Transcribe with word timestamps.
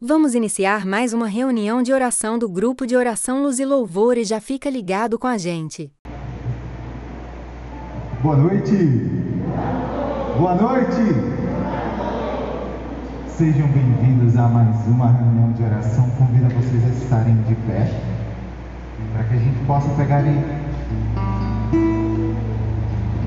Vamos 0.00 0.32
iniciar 0.36 0.86
mais 0.86 1.12
uma 1.12 1.26
reunião 1.26 1.82
de 1.82 1.92
oração 1.92 2.38
do 2.38 2.48
grupo 2.48 2.86
de 2.86 2.96
oração 2.96 3.42
Luz 3.42 3.58
e 3.58 3.64
Louvor 3.64 4.16
e 4.16 4.22
já 4.22 4.40
fica 4.40 4.70
ligado 4.70 5.18
com 5.18 5.26
a 5.26 5.36
gente. 5.36 5.90
Boa 8.22 8.36
noite! 8.36 8.76
Boa 10.38 10.54
noite! 10.54 11.02
Sejam 13.26 13.66
bem-vindos 13.72 14.36
a 14.36 14.46
mais 14.46 14.86
uma 14.86 15.10
reunião 15.10 15.50
de 15.54 15.64
oração. 15.64 16.08
Convido 16.10 16.48
vocês 16.54 16.84
a 16.84 16.90
estarem 16.90 17.34
de 17.48 17.56
pé 17.66 17.92
para 19.14 19.24
que 19.24 19.34
a 19.34 19.38
gente 19.38 19.66
possa 19.66 19.88
pegar 19.96 20.22
e 20.22 20.38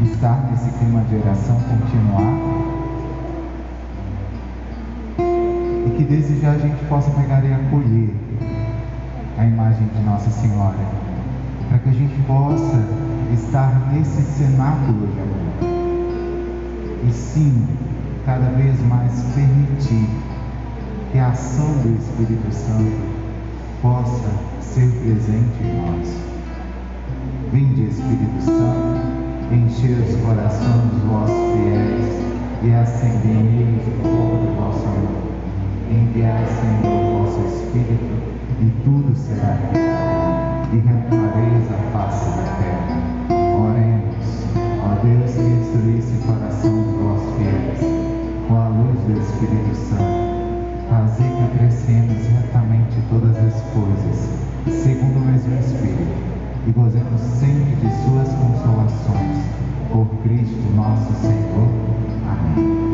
estar 0.10 0.50
nesse 0.50 0.72
clima 0.78 1.04
de 1.04 1.18
oração, 1.18 1.58
continuar. 1.64 2.61
Que 5.98 6.04
desde 6.04 6.40
já 6.40 6.52
a 6.52 6.58
gente 6.58 6.84
possa 6.86 7.12
pegar 7.12 7.44
e 7.44 7.54
acolher 7.54 8.13
a 9.38 9.45
imagem 9.45 9.88
de 9.88 10.04
Nossa 10.04 10.30
Senhora, 10.30 10.77
para 11.70 11.80
que 11.80 11.90
a 11.90 11.94
gente 11.94 12.16
possa 12.23 12.80
estar 13.34 13.91
nesse 13.91 14.22
cenáculo 14.22 15.08
de 15.08 15.20
amor. 15.20 15.72
E 17.08 17.12
sim, 17.12 17.67
cada 18.26 18.50
vez 18.52 18.80
mais 18.88 19.23
permitir 19.36 20.08
que 21.12 21.17
a 21.17 21.30
ação 21.30 21.72
do 21.81 21.98
Espírito 21.98 22.53
Santo 22.53 23.22
possa 23.81 24.30
ser 24.62 24.89
presente 25.02 25.64
em 25.64 25.81
nós. 25.81 26.16
Vinde, 27.52 27.88
Espírito 27.88 28.42
Santo, 28.42 29.02
encher 29.52 29.98
os 29.98 30.16
corações 30.22 30.92
dos 30.92 31.02
vossos 31.03 31.53
fiéis 31.53 32.22
e 32.64 32.73
acender 32.73 33.80
o 33.80 34.03
fogo 34.03 34.45
do 34.45 34.55
vosso 34.55 34.86
amor 34.86 35.20
enviai, 35.94 36.45
Senhor, 36.45 36.94
o 36.94 37.26
vosso 37.26 37.40
Espírito, 37.47 38.16
e 38.59 38.72
tudo 38.84 39.16
será 39.16 39.58
realizado, 39.58 40.73
e 40.73 40.80
renovareis 40.80 41.67
a 41.72 41.78
face 41.92 42.25
da 42.38 42.44
terra. 42.59 42.95
Oremos, 43.59 44.45
ó 44.84 44.95
Deus, 45.03 45.31
que 45.34 45.42
instruísse 45.42 46.14
o 46.14 46.28
coração 46.28 46.72
dos 46.72 46.95
vossos 47.02 47.36
fiéis, 47.38 47.80
com 48.47 48.56
a 48.56 48.67
luz 48.69 49.00
do 49.02 49.14
Espírito 49.19 49.75
Santo, 49.75 50.22
fazer 50.89 51.30
que 51.30 51.44
apreciemos 51.44 52.28
retamente 52.28 52.97
todas 53.09 53.38
as 53.38 53.62
coisas, 53.72 54.30
segundo 54.67 55.17
o 55.17 55.25
mesmo 55.25 55.53
Espírito, 55.59 56.31
e 56.67 56.72
gozemos 56.72 57.22
sempre 57.22 57.75
de 57.75 57.89
suas 58.03 58.30
consolações. 58.36 59.42
Por 59.92 60.08
Cristo 60.23 60.73
nosso 60.73 61.12
Senhor. 61.16 61.67
Amém. 62.25 62.91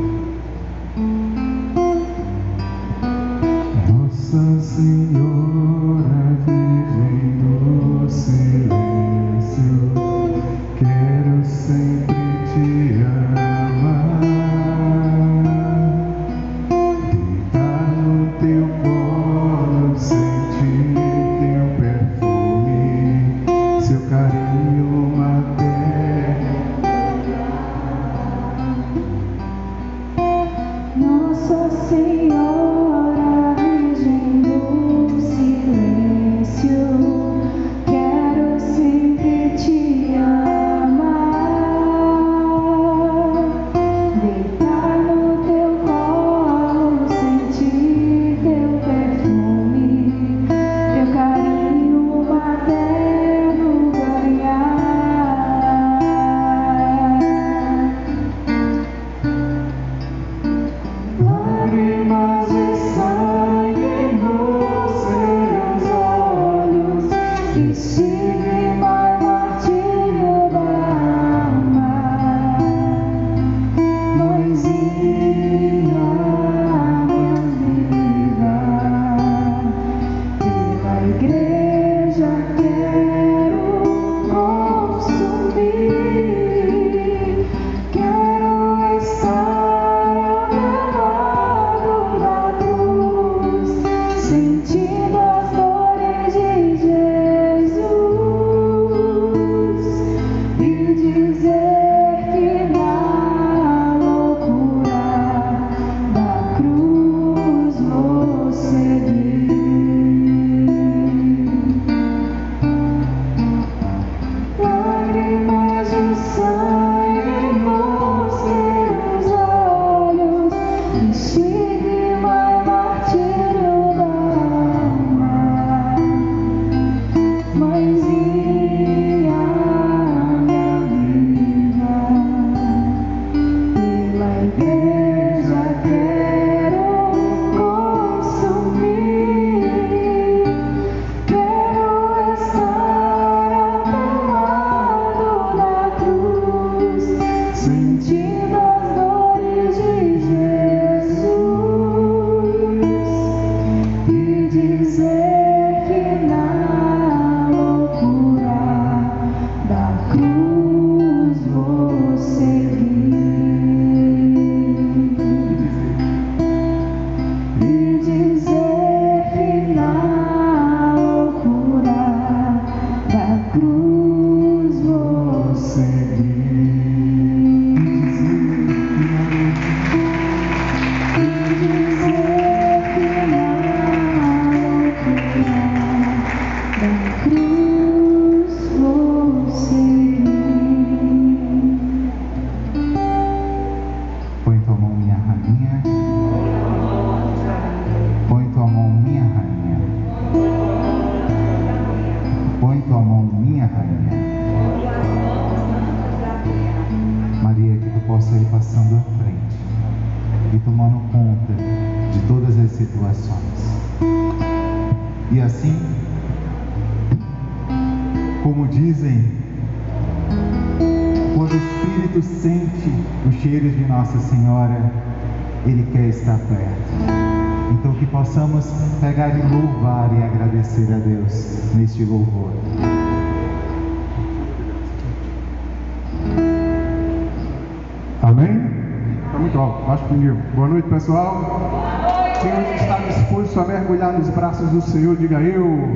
casa 244.68 244.72
do 244.72 244.82
Senhor, 244.82 245.16
diga 245.16 245.40
eu. 245.40 245.66
eu. 245.66 245.88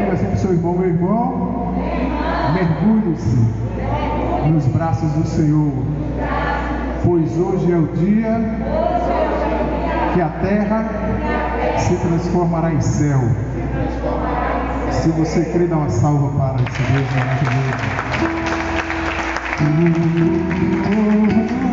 Diga 0.00 0.12
assim 0.12 0.26
para 0.26 0.36
seu 0.36 0.52
irmão, 0.52 0.74
meu 0.74 0.88
irmão, 0.88 1.74
irmão. 1.76 2.52
mergulhe-se 2.54 3.38
nos 4.50 4.66
braços 4.66 5.10
do 5.12 5.26
Senhor. 5.26 5.72
Pois 7.04 7.36
hoje 7.38 7.72
é 7.72 7.76
o 7.76 7.86
dia 7.96 8.40
que 10.14 10.20
a 10.20 10.28
terra 10.28 10.84
se 11.78 11.96
transformará 11.96 12.72
em 12.72 12.80
céu. 12.80 13.20
Se 14.90 15.08
você 15.10 15.44
crê, 15.46 15.66
dá 15.66 15.76
uma 15.76 15.88
salva 15.88 16.28
para 16.38 16.62
esse 16.62 16.82
Deus 16.92 17.08
maravilhoso. 19.56 21.71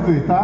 aproveitar 0.00 0.39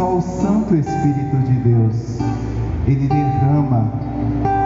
Só 0.00 0.16
o 0.16 0.22
Santo 0.22 0.74
Espírito 0.74 1.36
de 1.44 1.52
Deus, 1.58 2.18
ele 2.86 3.06
derrama, 3.06 3.92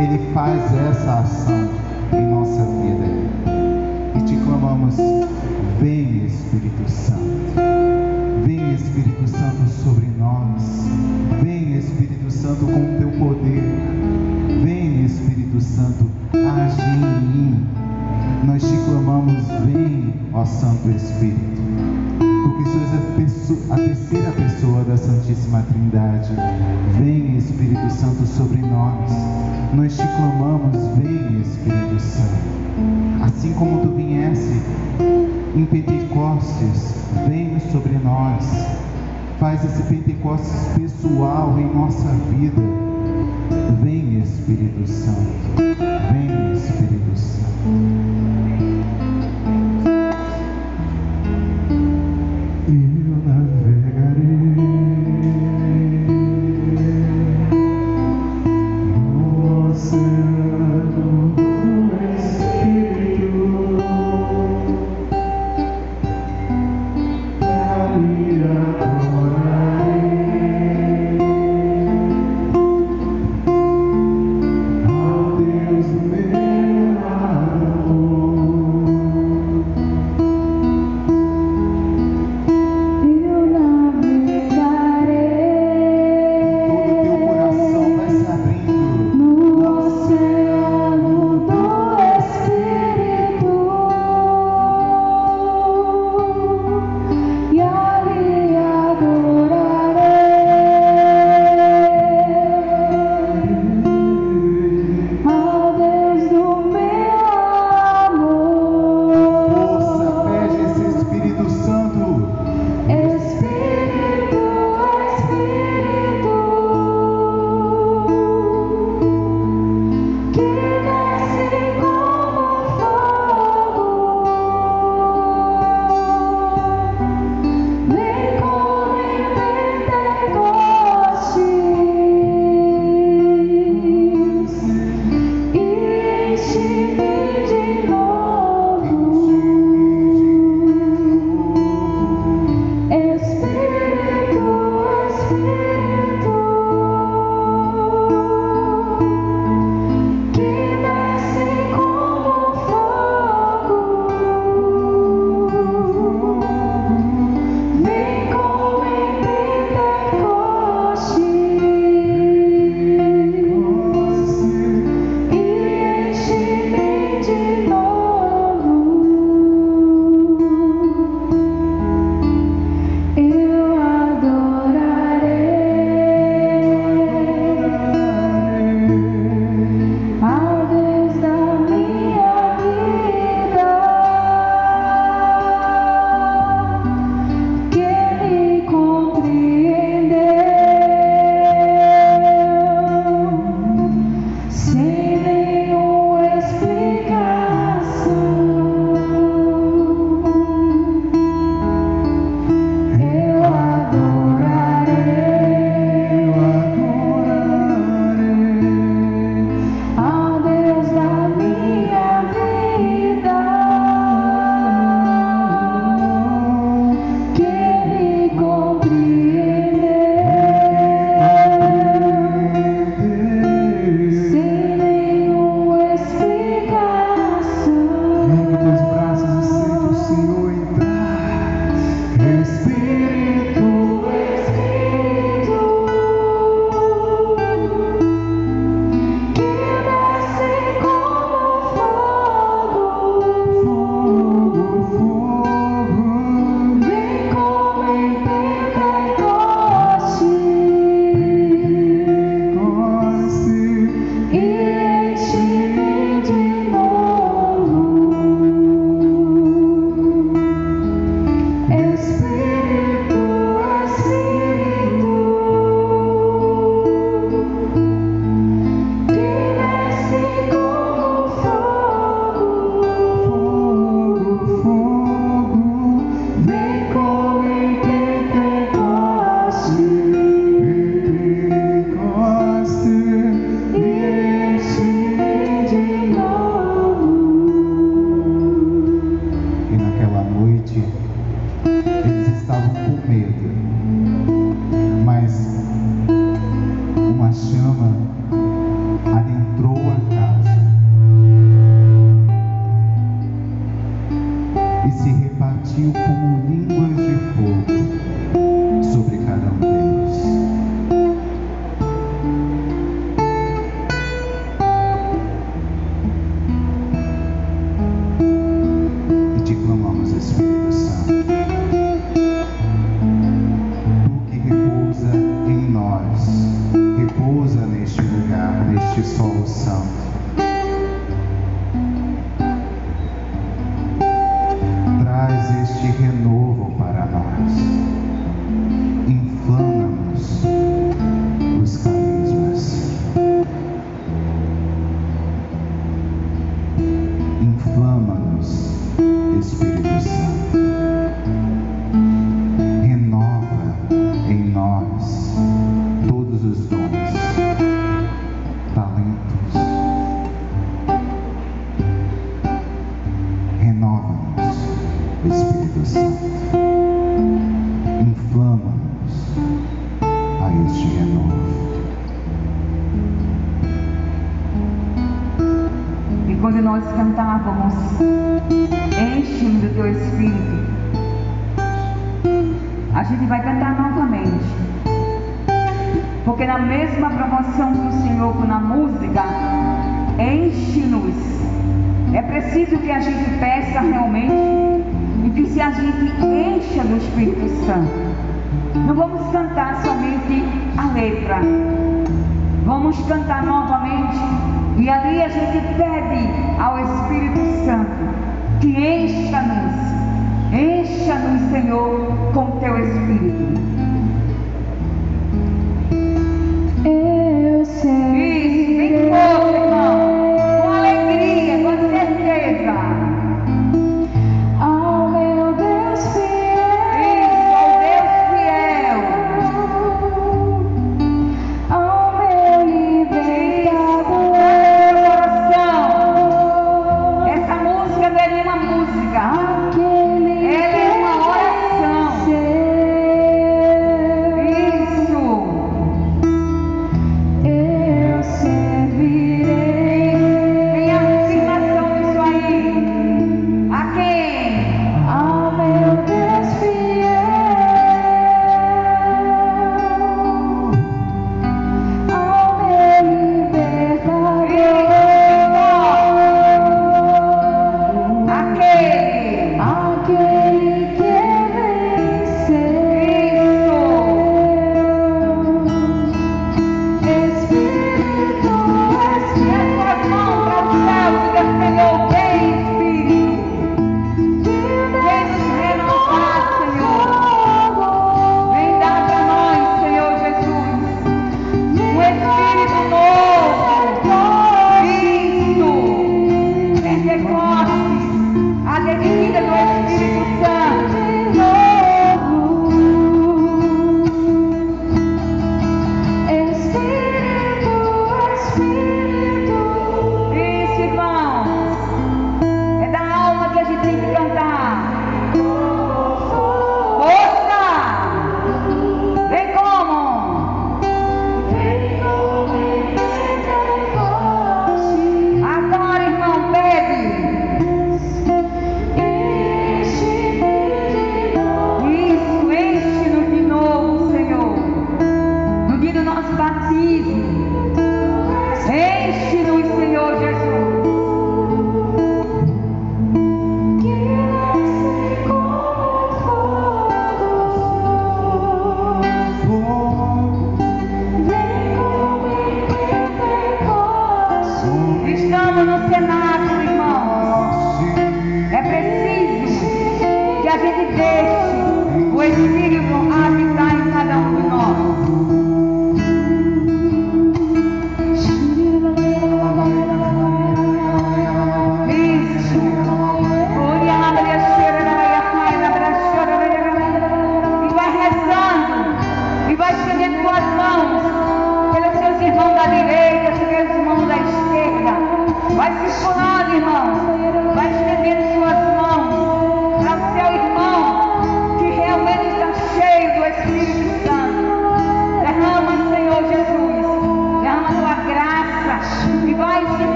ele 0.00 0.32
faz 0.32 0.62
essa 0.72 1.18
ação 1.18 1.68
em 2.12 2.26
nossa 2.28 2.62
vida. 2.62 3.15
pessoal, 40.74 41.56
em 41.56 41.72
nossa 41.72 42.08
vida. 42.30 42.55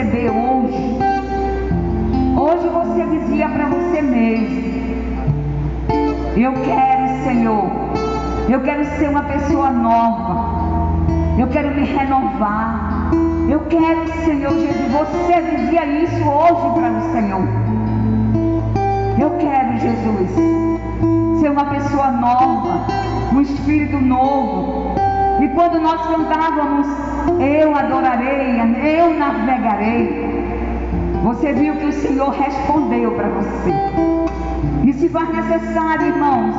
Hoje, 0.00 0.96
hoje 2.36 2.68
você 2.68 3.04
dizia 3.18 3.48
para 3.48 3.66
você 3.66 4.00
mesmo: 4.00 4.62
Eu 6.36 6.52
quero, 6.52 7.24
Senhor, 7.24 7.64
eu 8.48 8.60
quero 8.60 8.84
ser 8.96 9.08
uma 9.08 9.24
pessoa 9.24 9.70
nova. 9.70 10.58
Eu 11.36 11.48
quero 11.48 11.74
me 11.74 11.84
renovar. 11.84 13.10
Eu 13.48 13.60
quero, 13.68 14.06
Senhor 14.24 14.52
Jesus. 14.52 14.92
Você 14.92 15.42
dizia 15.56 15.84
isso 15.86 16.28
hoje 16.28 16.74
para 16.74 16.90
o 16.92 17.12
Senhor. 17.12 17.48
Eu 19.18 19.30
quero, 19.38 19.78
Jesus, 19.78 20.30
ser 21.40 21.50
uma 21.50 21.64
pessoa 21.64 22.12
nova, 22.12 22.86
um 23.32 23.40
espírito 23.40 23.98
novo. 23.98 24.77
Quando 25.58 25.80
nós 25.80 26.00
cantávamos, 26.06 26.86
eu 27.40 27.74
adorarei, 27.74 28.60
eu 28.96 29.18
navegarei, 29.18 30.44
você 31.24 31.52
viu 31.52 31.74
que 31.74 31.86
o 31.86 31.92
Senhor 31.92 32.30
respondeu 32.30 33.10
para 33.10 33.28
você. 33.28 33.72
E 34.84 34.92
se 34.92 35.08
faz 35.08 35.28
necessário, 35.34 36.06
irmãos, 36.06 36.54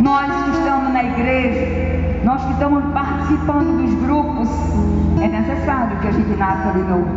nós 0.00 0.26
que 0.44 0.50
estamos 0.58 0.92
na 0.92 1.04
igreja, 1.04 2.20
nós 2.22 2.44
que 2.44 2.52
estamos 2.52 2.84
participando 2.92 3.78
dos 3.78 3.94
grupos, 3.94 4.50
é 5.22 5.28
necessário 5.28 5.96
que 5.96 6.08
a 6.08 6.12
gente 6.12 6.36
nasça 6.36 6.72
de 6.72 6.82
novo. 6.82 7.08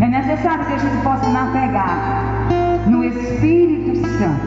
É 0.00 0.06
necessário 0.06 0.64
que 0.64 0.74
a 0.74 0.78
gente 0.78 1.02
possa 1.02 1.28
navegar 1.28 1.98
no 2.86 3.02
Espírito 3.02 3.96
Santo. 4.10 4.46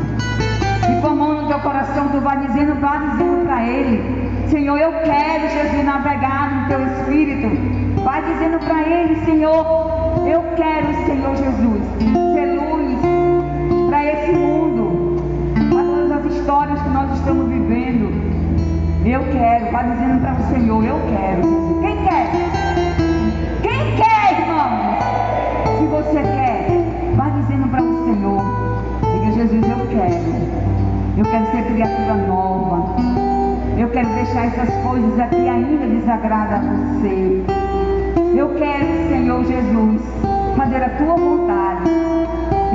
E 0.89 1.01
com 1.01 1.13
mão 1.13 1.41
no 1.41 1.47
teu 1.49 1.59
coração, 1.59 2.07
tu 2.07 2.21
vai 2.21 2.37
dizendo, 2.47 2.79
vai 2.79 2.99
dizendo 3.09 3.45
para 3.45 3.65
Ele, 3.65 4.26
Senhor, 4.49 4.77
eu 4.77 4.91
quero, 5.03 5.49
Jesus, 5.49 5.83
navegar 5.83 6.61
no 6.61 6.67
teu 6.69 6.81
Espírito. 6.87 8.01
Vai 8.03 8.23
dizendo 8.23 8.59
para 8.59 8.81
Ele, 8.81 9.15
Senhor, 9.25 9.65
eu 10.25 10.41
quero, 10.55 10.93
Senhor 11.05 11.35
Jesus, 11.35 11.81
ser 12.33 12.45
luz 12.55 12.97
para 13.89 14.05
esse 14.05 14.31
mundo, 14.31 15.21
para 15.69 15.83
todas 15.83 16.11
as 16.11 16.25
histórias 16.33 16.81
que 16.81 16.89
nós 16.89 17.11
estamos 17.17 17.49
vivendo. 17.49 18.09
Eu 19.05 19.21
quero, 19.31 19.71
vai 19.71 19.91
dizendo 19.91 20.21
para 20.21 20.33
o 20.33 20.53
Senhor, 20.53 20.85
eu 20.85 20.99
quero. 21.09 21.41
Quem 21.81 21.97
quer? 22.03 22.31
Quem 23.61 23.95
quer, 23.97 24.39
irmãos? 24.39 24.97
Se 25.77 25.85
você 25.87 26.21
quer, 26.21 26.67
vai 27.15 27.31
dizendo 27.31 27.67
para 27.69 27.83
o 27.83 28.05
Senhor. 28.05 28.41
Diga, 29.13 29.31
Jesus, 29.33 29.69
eu 29.69 29.87
quero. 29.87 30.47
Eu 31.17 31.25
quero 31.25 31.45
ser 31.51 31.63
criatura 31.73 32.13
nova. 32.27 32.66
Eu 33.77 33.89
quero 33.89 34.09
deixar 34.09 34.45
essas 34.47 34.73
coisas 34.83 35.19
aqui 35.19 35.47
ainda 35.47 35.85
desagradam 35.85 36.57
a 36.57 36.61
você. 36.61 37.43
Eu 38.35 38.49
quero, 38.55 39.09
Senhor 39.09 39.45
Jesus, 39.45 40.01
fazer 40.57 40.83
a 40.83 40.89
tua 40.97 41.15
vontade. 41.15 41.89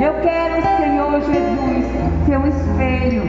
Eu 0.01 0.13
quero, 0.21 0.61
Senhor 0.77 1.11
Jesus, 1.19 1.85
ser 2.25 2.37
um 2.37 2.47
espelho, 2.47 3.23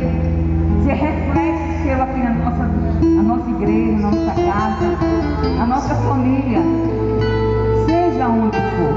ser 0.85 0.93
reflexo 0.93 1.65
seu 1.83 2.03
aqui 2.03 2.21
na 2.21 2.31
nossa, 2.31 2.65
na 3.03 3.23
nossa 3.23 3.51
igreja, 3.51 3.99
na 3.99 4.11
nossa 4.11 4.35
casa, 4.35 4.99
na 5.59 5.67
nossa 5.67 5.95
família, 5.97 6.61
seja 7.87 8.29
onde 8.29 8.57
for. 8.57 8.97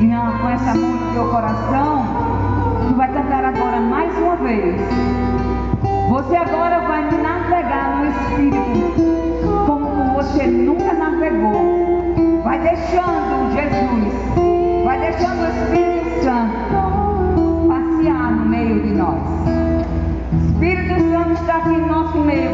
E 0.00 0.06
na, 0.06 0.38
com 0.40 0.48
essa 0.48 0.74
mão 0.74 0.92
no 0.92 1.12
teu 1.12 1.28
coração, 1.28 2.06
tu 2.88 2.94
vai 2.94 3.12
cantar 3.12 3.44
agora 3.44 3.80
mais 3.80 4.16
uma 4.18 4.36
vez. 4.36 5.29
Você 6.10 6.34
agora 6.34 6.80
vai 6.88 7.08
navegar 7.22 8.00
no 8.00 8.10
Espírito 8.10 9.64
como 9.64 10.12
você 10.12 10.44
nunca 10.44 10.92
navegou. 10.92 12.42
Vai 12.42 12.58
deixando 12.58 13.52
Jesus, 13.54 14.84
vai 14.84 14.98
deixando 14.98 15.40
o 15.40 15.46
Espírito 15.46 16.24
Santo 16.24 17.68
passear 17.68 18.32
no 18.32 18.46
meio 18.46 18.82
de 18.82 18.92
nós. 18.92 19.22
O 20.32 20.46
Espírito 20.46 21.00
Santo 21.12 21.32
está 21.34 21.58
aqui 21.58 21.68
no 21.68 21.86
nosso 21.86 22.18
meio. 22.18 22.49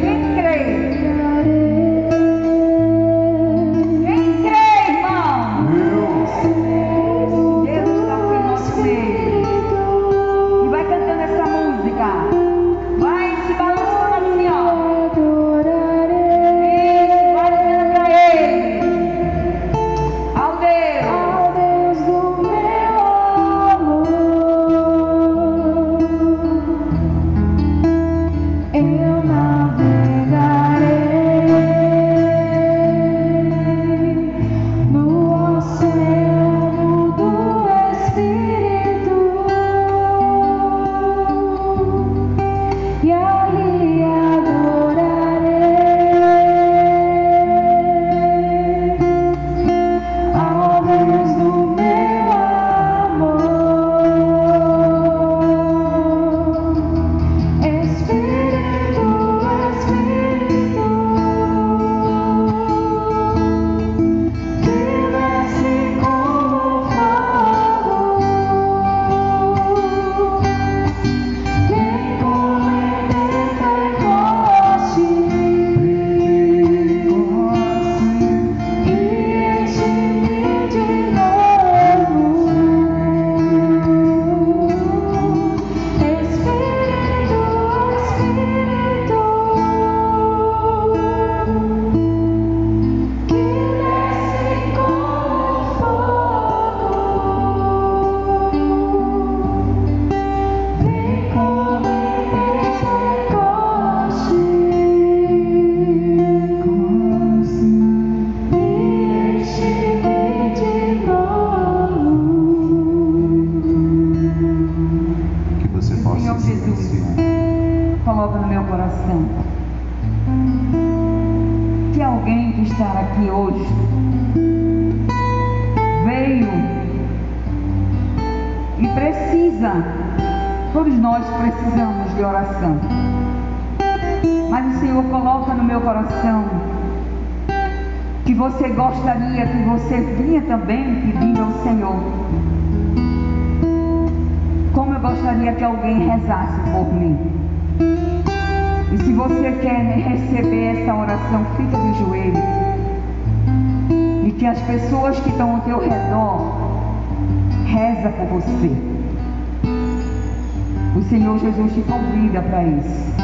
Isso. 162.62 163.16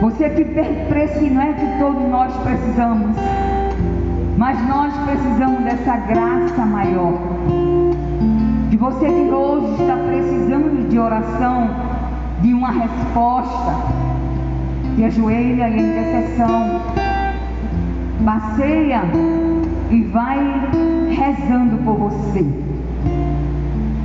Você 0.00 0.30
que 0.30 0.44
precisa, 0.88 1.34
não 1.34 1.42
é 1.42 1.52
que 1.52 1.78
todos 1.78 2.08
nós 2.08 2.32
precisamos, 2.38 3.16
mas 4.38 4.58
nós 4.66 4.92
precisamos 5.04 5.62
dessa 5.64 5.96
graça 5.98 6.64
maior. 6.64 7.12
Que 8.70 8.76
você 8.76 9.06
que 9.06 9.30
hoje 9.30 9.82
está 9.82 9.96
precisando 9.96 10.88
de 10.88 10.98
oração, 10.98 11.68
de 12.40 12.54
uma 12.54 12.70
resposta, 12.70 13.74
que 14.96 15.04
ajoelha 15.04 15.68
em 15.68 15.80
intercessão, 15.80 16.80
passeia 18.24 19.02
e 19.90 20.02
vai 20.04 20.38
rezando 21.10 21.76
por 21.84 21.96
você. 21.96 22.46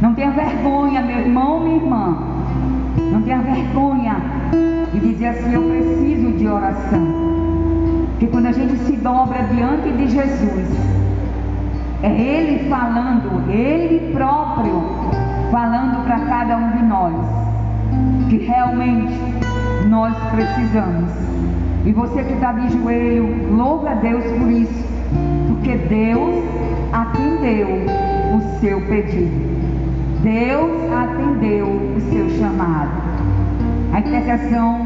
Não 0.01 0.13
tenha 0.13 0.31
vergonha, 0.31 1.01
meu 1.01 1.19
irmão, 1.19 1.61
minha 1.61 1.75
irmã. 1.77 2.14
Dizer 5.25 5.27
assim: 5.27 5.53
Eu 5.53 5.63
preciso 5.63 6.31
de 6.33 6.47
oração. 6.47 7.25
Porque 8.11 8.27
quando 8.27 8.45
a 8.47 8.51
gente 8.51 8.77
se 8.77 8.93
dobra 8.97 9.43
diante 9.43 9.91
de 9.91 10.07
Jesus, 10.07 10.69
é 12.03 12.11
Ele 12.11 12.69
falando, 12.69 13.49
Ele 13.49 14.13
próprio 14.13 14.83
falando 15.51 16.03
para 16.05 16.19
cada 16.19 16.57
um 16.57 16.71
de 16.71 16.83
nós, 16.83 17.15
que 18.29 18.37
realmente 18.37 19.19
nós 19.89 20.15
precisamos. 20.31 21.11
E 21.85 21.91
você 21.91 22.23
que 22.23 22.33
está 22.33 22.53
de 22.53 22.71
joelho, 22.71 23.55
louva 23.55 23.91
a 23.91 23.95
Deus 23.95 24.23
por 24.23 24.49
isso, 24.49 24.85
porque 25.47 25.75
Deus 25.75 26.43
atendeu 26.91 27.67
o 28.35 28.59
seu 28.59 28.81
pedido. 28.81 29.55
Deus 30.23 30.91
atendeu 30.91 31.67
o 31.67 32.01
seu 32.09 32.29
chamado. 32.39 32.89
A 33.93 33.99
intercessão 33.99 34.84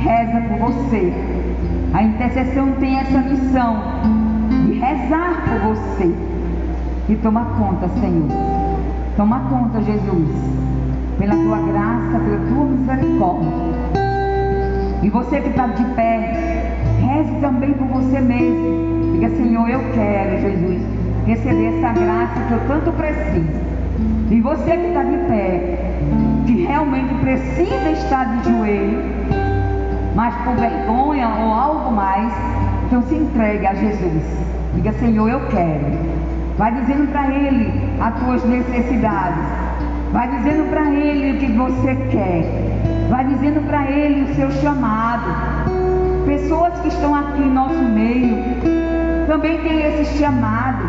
reza 0.00 0.40
por 0.48 0.72
você. 0.72 1.12
A 1.92 2.02
intercessão 2.02 2.72
tem 2.72 2.98
essa 2.98 3.18
missão 3.18 3.82
de 4.64 4.78
rezar 4.78 5.44
por 5.44 5.74
você. 5.74 6.14
E 7.08 7.16
toma 7.16 7.44
conta, 7.58 7.88
Senhor. 8.00 8.28
Toma 9.16 9.40
conta, 9.50 9.82
Jesus, 9.82 10.28
pela 11.18 11.34
tua 11.34 11.58
graça, 11.58 12.18
pela 12.18 12.38
tua 12.48 12.64
misericórdia. 12.64 13.50
E 15.02 15.10
você 15.10 15.40
que 15.40 15.48
está 15.48 15.66
de 15.66 15.84
pé, 15.94 16.72
reze 17.00 17.34
também 17.40 17.72
por 17.72 17.86
você 17.88 18.20
mesmo. 18.20 19.12
Diga, 19.12 19.28
Senhor, 19.30 19.68
eu 19.68 19.80
quero, 19.92 20.40
Jesus, 20.40 20.82
receber 21.26 21.78
essa 21.78 21.92
graça 21.92 22.40
que 22.48 22.52
eu 22.52 22.60
tanto 22.68 22.92
preciso. 22.92 23.60
E 24.30 24.40
você 24.40 24.76
que 24.76 24.86
está 24.86 25.02
de 25.02 25.16
pé, 25.26 25.78
que 26.46 26.64
realmente 26.64 27.12
precisa 27.14 27.90
estar 27.90 28.24
de 28.24 28.50
joelho, 28.50 29.02
mas 30.20 30.34
por 30.44 30.54
vergonha 30.56 31.28
ou 31.30 31.50
algo 31.50 31.92
mais, 31.92 32.30
então 32.84 33.00
se 33.04 33.14
entregue 33.14 33.66
a 33.66 33.72
Jesus. 33.72 34.22
Diga, 34.74 34.92
Senhor, 34.92 35.26
eu 35.30 35.40
quero. 35.48 35.96
Vai 36.58 36.74
dizendo 36.74 37.10
para 37.10 37.26
Ele 37.28 37.72
as 37.98 38.20
tuas 38.20 38.44
necessidades. 38.44 39.42
Vai 40.12 40.28
dizendo 40.28 40.68
para 40.68 40.90
Ele 40.92 41.32
o 41.32 41.38
que 41.38 41.50
você 41.52 41.94
quer. 42.10 42.44
Vai 43.08 43.24
dizendo 43.28 43.66
para 43.66 43.90
Ele 43.90 44.30
o 44.30 44.34
seu 44.34 44.50
chamado. 44.60 45.24
Pessoas 46.26 46.78
que 46.80 46.88
estão 46.88 47.14
aqui 47.14 47.40
em 47.40 47.54
nosso 47.54 47.82
meio 47.82 48.44
também 49.26 49.56
têm 49.62 49.86
esse 49.86 50.18
chamado. 50.18 50.84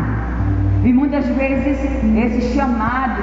E 0.84 0.92
muitas 0.92 1.24
vezes 1.24 1.78
esse 2.18 2.54
chamado 2.54 3.22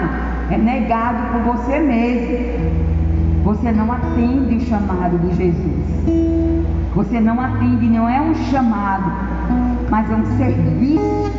é 0.50 0.58
negado 0.58 1.34
por 1.34 1.54
você 1.54 1.80
mesmo. 1.80 2.69
Você 3.44 3.72
não 3.72 3.92
atende 3.92 4.56
o 4.56 4.60
chamado 4.62 5.18
de 5.20 5.36
Jesus. 5.36 6.60
Você 6.96 7.20
não 7.20 7.40
atende, 7.40 7.88
não 7.88 8.10
é 8.10 8.20
um 8.20 8.36
chamado, 8.52 9.12
mas 9.90 10.10
é 10.10 10.16
um 10.16 10.26
serviço 10.38 11.32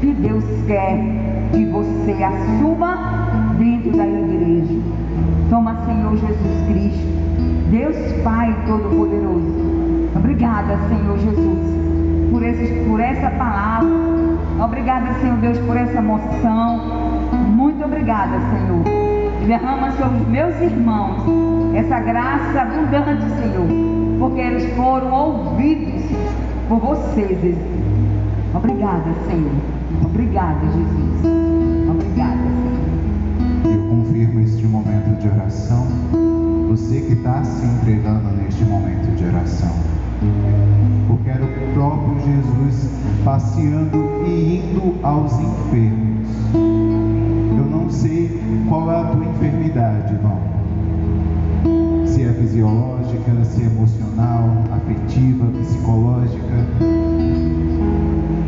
que 0.00 0.12
Deus 0.12 0.44
quer 0.66 0.98
que 1.52 1.64
você 1.66 2.22
assuma 2.22 3.54
dentro 3.58 3.96
da 3.96 4.06
igreja. 4.06 4.80
Toma, 5.50 5.76
Senhor 5.86 6.16
Jesus 6.16 6.66
Cristo, 6.68 7.06
Deus 7.70 7.96
Pai 8.22 8.56
Todo-Poderoso. 8.66 10.10
Obrigada, 10.16 10.78
Senhor 10.88 11.18
Jesus, 11.18 12.30
por, 12.30 12.42
esse, 12.42 12.84
por 12.88 13.00
essa 13.00 13.30
palavra. 13.30 13.88
Obrigada, 14.62 15.12
Senhor 15.20 15.36
Deus, 15.38 15.58
por 15.58 15.76
essa 15.76 16.00
moção. 16.00 16.80
Muito 17.54 17.84
obrigada, 17.84 18.38
Senhor. 18.50 19.03
Derrama 19.46 19.90
sobre 19.92 20.22
os 20.22 20.28
meus 20.28 20.60
irmãos 20.60 21.74
essa 21.74 22.00
graça 22.00 22.62
abundante, 22.62 23.24
Senhor, 23.36 23.66
porque 24.18 24.40
eles 24.40 24.74
foram 24.74 25.12
ouvidos 25.12 26.02
por 26.68 26.78
vocês. 26.78 27.56
Obrigada, 28.54 29.12
Senhor. 29.26 29.52
Obrigada, 30.04 30.60
Jesus. 30.64 31.24
Obrigada, 31.90 32.38
Senhor. 32.42 33.74
Eu 33.74 33.88
confirmo 33.88 34.40
este 34.40 34.64
momento 34.66 35.20
de 35.20 35.28
oração. 35.28 35.86
Você 36.70 37.00
que 37.00 37.12
está 37.12 37.44
se 37.44 37.66
entregando 37.66 38.30
neste 38.36 38.64
momento 38.64 39.14
de 39.16 39.26
oração. 39.26 39.74
Porque 41.06 41.28
era 41.28 41.44
o 41.44 41.74
próprio 41.74 42.18
Jesus 42.20 42.90
passeando 43.24 44.24
e 44.26 44.58
indo 44.58 44.94
aos 45.02 45.32
enfermos. 45.38 46.28
Eu 46.54 47.64
não 47.64 47.90
sei 47.90 48.40
qual 48.68 48.90
é 48.90 49.00
a 49.00 49.04
tua 49.04 49.23
irmão. 49.80 50.38
Se 52.06 52.22
é 52.22 52.32
fisiológica, 52.32 53.44
se 53.44 53.62
é 53.62 53.66
emocional, 53.66 54.50
afetiva, 54.72 55.46
psicológica. 55.58 56.66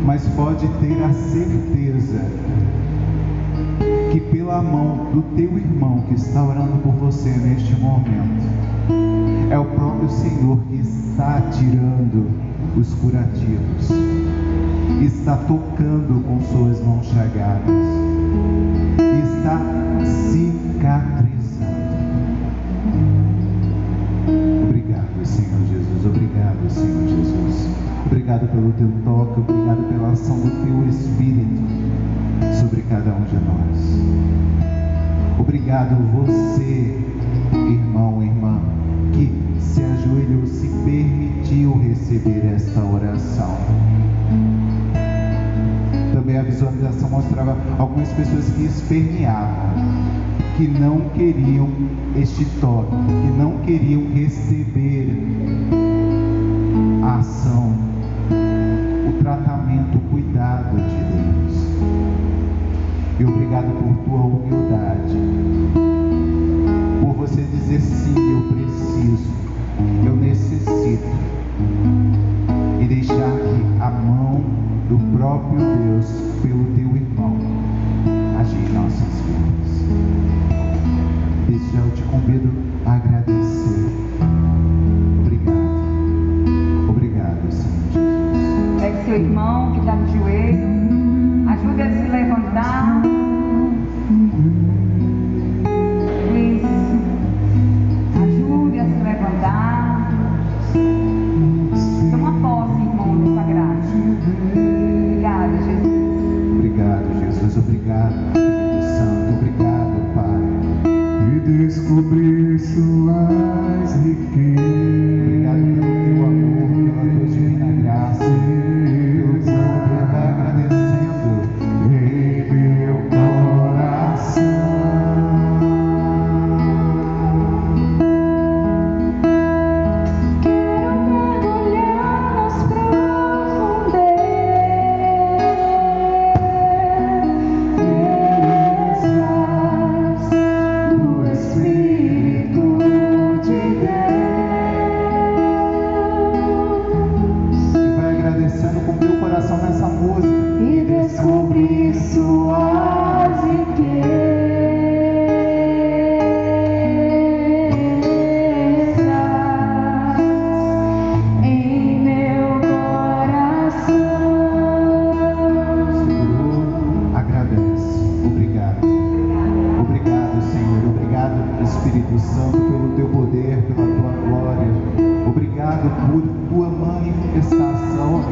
Mas 0.05 0.25
pode 0.29 0.67
ter 0.79 1.03
a 1.03 1.13
certeza 1.13 2.21
que 4.11 4.21
pela 4.21 4.61
mão 4.61 5.11
do 5.13 5.21
teu 5.35 5.57
irmão 5.57 6.01
que 6.07 6.15
está 6.15 6.43
orando 6.43 6.77
por 6.81 6.93
você 6.93 7.29
neste 7.29 7.75
momento, 7.75 8.45
é 9.49 9.59
o 9.59 9.65
próprio 9.65 10.09
Senhor 10.09 10.57
que 10.69 10.75
está 10.75 11.41
tirando 11.51 12.29
os 12.77 12.93
curativos, 12.95 13.89
está 15.01 15.35
tocando 15.35 16.23
com 16.23 16.39
suas 16.41 16.83
mãos 16.85 17.05
chagadas, 17.07 17.69
está 19.23 19.59
cicatrizando. 20.05 21.16
Senhor 25.27 25.59
Jesus, 25.69 26.05
obrigado, 26.05 26.69
Senhor 26.69 27.07
Jesus. 27.07 27.69
Obrigado 28.05 28.47
pelo 28.47 28.71
teu 28.73 28.89
toque, 29.03 29.41
obrigado 29.41 29.89
pela 29.89 30.11
ação 30.11 30.37
do 30.39 30.49
teu 30.63 30.87
Espírito 30.89 31.61
sobre 32.59 32.81
cada 32.83 33.13
um 33.13 33.23
de 33.23 33.35
nós. 33.35 34.37
Obrigado 35.39 35.95
você, 36.13 36.97
irmão, 37.53 38.23
irmã, 38.23 38.61
que 39.11 39.31
se 39.59 39.83
ajoelhou, 39.83 40.47
se 40.47 40.67
permitiu 40.85 41.77
receber 41.79 42.45
esta 42.55 42.79
oração. 42.81 43.57
Também 46.13 46.37
a 46.37 46.43
visualização 46.43 47.09
mostrava 47.09 47.57
algumas 47.77 48.09
pessoas 48.13 48.49
que 48.51 48.63
esperneavam, 48.63 50.06
que 50.57 50.67
não 50.67 51.01
queriam 51.09 51.69
este 52.15 52.43
toque, 52.59 52.89
que 52.89 53.37
não 53.37 53.59
queriam 53.59 54.11
receber 54.11 55.07
a 57.03 57.17
ação, 57.17 57.77
o 59.07 59.21
tratamento, 59.21 59.99
o 59.99 60.01
cuidado 60.09 60.75
de 60.75 60.97
Deus. 61.13 61.67
E 63.19 63.25
obrigado 63.25 63.71
por 63.77 64.03
tua 64.03 64.25
humildade, 64.25 65.13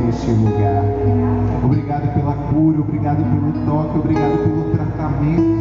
neste 0.05 0.29
lugar. 0.31 0.83
Obrigado 1.63 2.13
pela 2.13 2.33
cura, 2.33 2.81
obrigado 2.81 3.23
pelo 3.23 3.65
toque, 3.65 3.97
obrigado 3.97 4.37
pelo 4.43 4.71
tratamento. 4.71 5.55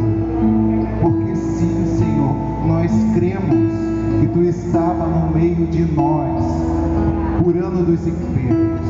Porque 1.01 1.35
sim, 1.35 1.85
Senhor, 1.97 2.35
nós 2.67 2.91
cremos 3.13 3.73
que 4.21 4.27
tu 4.27 4.43
estava 4.43 5.07
no 5.07 5.33
meio 5.33 5.67
de 5.67 5.85
nós, 5.93 6.43
curando 7.43 7.83
dos 7.85 8.07
enfermos. 8.07 8.81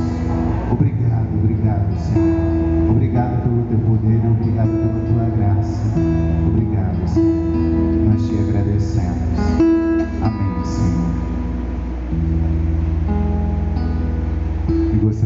Obrigado, 0.72 1.28
obrigado, 1.42 1.98
Senhor. 2.00 2.92
Obrigado 2.92 3.44
pelo 3.44 3.64
teu 3.64 3.80
poder, 3.80 4.35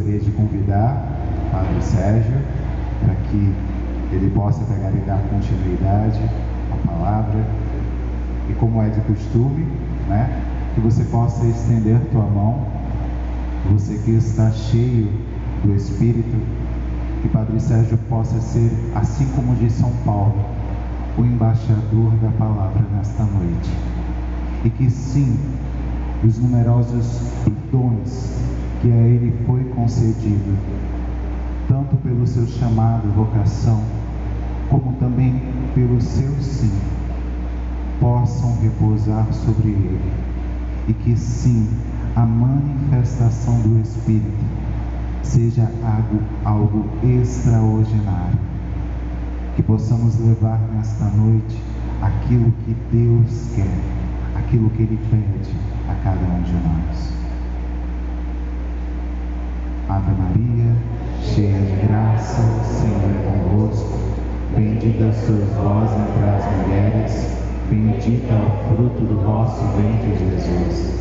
gostaria 0.10 0.20
de 0.20 0.32
convidar 0.32 1.08
o 1.48 1.52
Padre 1.52 1.82
Sérgio 1.82 2.38
para 3.04 3.16
que 3.16 3.54
ele 4.12 4.32
possa 4.32 4.64
pegar 4.66 4.92
e 4.92 4.98
dar 5.06 5.22
continuidade 5.30 6.20
à 6.72 6.88
palavra. 6.88 7.46
E 8.50 8.54
como 8.54 8.82
é 8.82 8.90
de 8.90 9.00
costume, 9.02 9.68
né? 10.08 10.42
Que 10.74 10.82
você 10.82 11.04
possa 11.06 11.46
estender 11.46 12.00
tua 12.12 12.24
mão 12.24 12.66
você 13.72 13.96
que 14.04 14.12
está 14.12 14.50
cheio 14.52 15.12
do 15.64 15.76
Espírito, 15.76 16.38
que 17.22 17.28
Padre 17.28 17.60
Sérgio 17.60 17.98
possa 18.10 18.40
ser, 18.40 18.72
assim 18.96 19.28
como 19.36 19.54
de 19.56 19.70
São 19.70 19.92
Paulo, 20.06 20.34
o 21.18 21.22
embaixador 21.26 22.12
da 22.22 22.30
palavra 22.38 22.82
nesta 22.96 23.24
noite. 23.24 23.70
E 24.64 24.70
que 24.70 24.90
sim, 24.90 25.38
os 26.24 26.40
numerosos 26.40 27.22
dons 27.72 28.40
que 28.82 28.92
a 28.92 28.96
ele 28.96 29.34
foi 29.46 29.64
concedido, 29.66 30.58
tanto 31.68 31.98
pelo 31.98 32.26
seu 32.26 32.48
chamado 32.48 33.08
e 33.08 33.12
vocação, 33.12 33.84
como 34.70 34.94
também 34.94 35.42
pelo 35.76 36.00
seu 36.00 36.32
sim, 36.40 36.72
possam 38.00 38.58
repousar 38.62 39.32
sobre 39.34 39.70
ele. 39.70 40.12
E 40.88 40.94
que 40.94 41.16
sim, 41.18 41.68
a 42.16 42.26
manifestação 42.26 43.60
do 43.62 43.82
Espírito 43.82 44.46
seja 45.24 45.70
algo, 45.84 46.22
algo 46.46 46.86
extraordinário. 47.04 48.40
Que 49.56 49.64
possamos 49.64 50.18
levar 50.20 50.60
nesta 50.74 51.06
noite 51.06 51.62
aquilo 52.02 52.54
que 52.66 52.76
Deus 52.92 53.52
quer, 53.56 54.40
aquilo 54.40 54.70
que 54.70 54.84
Ele 54.84 55.00
pede 55.12 55.54
a 55.90 55.96
cada 56.04 56.26
um 56.26 56.42
de 56.42 56.54
nós. 56.54 57.19
Ave 59.90 60.12
Maria, 60.12 60.76
cheia 61.20 61.62
de 61.62 61.88
graça, 61.88 62.42
o 62.44 62.64
Senhor 62.64 63.10
é 63.10 63.50
convosco. 63.50 63.98
Bendita 64.56 65.12
sois 65.12 65.50
vós 65.56 65.90
entre 65.92 66.30
as 66.30 66.46
mulheres, 66.58 67.38
bendito 67.72 68.32
é 68.32 68.36
o 68.36 68.76
fruto 68.76 69.02
do 69.04 69.20
vosso 69.26 69.64
ventre, 69.76 70.16
Jesus. 70.16 70.94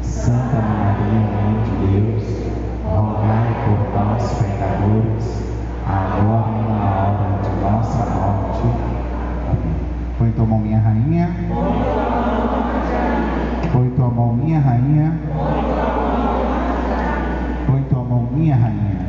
Santa 0.00 0.56
Maria, 0.56 1.20
Mãe 1.20 1.62
de 1.64 2.00
Deus, 2.00 2.24
rogai 2.86 3.48
por 3.66 4.00
nós, 4.00 4.32
pecadores, 4.32 5.42
agora 5.86 6.48
e 6.48 6.62
na 6.66 6.78
hora 6.96 7.42
de 7.42 7.50
nossa 7.60 8.06
morte. 8.08 8.62
Amém. 9.50 9.74
Põe 10.18 10.30
tua 10.30 10.46
mão, 10.46 10.60
minha 10.60 10.78
rainha. 10.78 11.36
Põe 13.70 13.90
tua 13.90 14.08
mão, 14.08 14.32
minha 14.32 14.60
rainha. 14.60 15.12
Põe 18.40 18.48
tua 18.48 18.99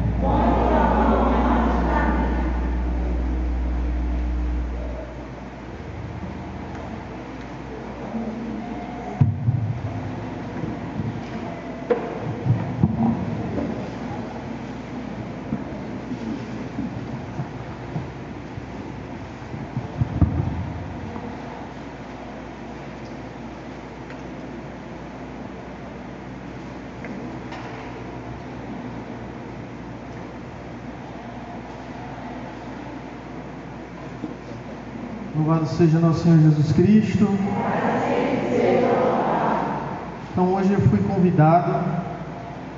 seja 35.71 35.99
nosso 35.99 36.23
Senhor 36.23 36.39
Jesus 36.39 36.71
Cristo. 36.73 37.27
Então 40.31 40.53
hoje 40.53 40.73
eu 40.73 40.81
fui 40.81 40.99
convidado 40.99 41.71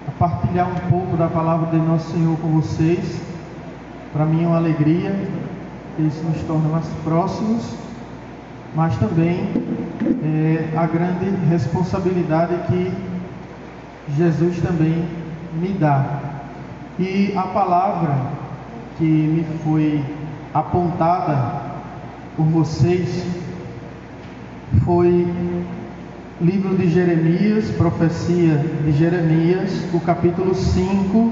a 0.07 0.11
partilhar 0.19 0.67
um 0.69 0.89
pouco 0.89 1.17
da 1.17 1.27
palavra 1.27 1.71
de 1.71 1.77
nosso 1.77 2.11
Senhor 2.11 2.37
com 2.37 2.49
vocês. 2.49 3.21
Para 4.11 4.25
mim 4.25 4.43
é 4.43 4.47
uma 4.47 4.57
alegria, 4.57 5.15
que 5.95 6.03
isso 6.03 6.23
nos 6.23 6.41
torna 6.43 6.69
mais 6.69 6.85
próximos, 7.03 7.75
mas 8.75 8.95
também 8.97 9.49
é 10.23 10.77
a 10.77 10.85
grande 10.85 11.29
responsabilidade 11.49 12.55
que 12.67 12.91
Jesus 14.15 14.59
também 14.61 15.03
me 15.53 15.69
dá. 15.69 16.19
E 16.99 17.33
a 17.35 17.43
palavra 17.43 18.15
que 18.97 19.03
me 19.03 19.43
foi 19.63 20.03
apontada 20.53 21.62
por 22.36 22.45
vocês 22.45 23.23
foi 24.84 25.27
livro 26.41 26.75
de 26.75 26.89
Jeremias, 26.89 27.69
profecia 27.71 28.57
de 28.84 28.91
Jeremias, 28.91 29.71
o 29.93 29.99
capítulo 29.99 30.55
5, 30.55 31.31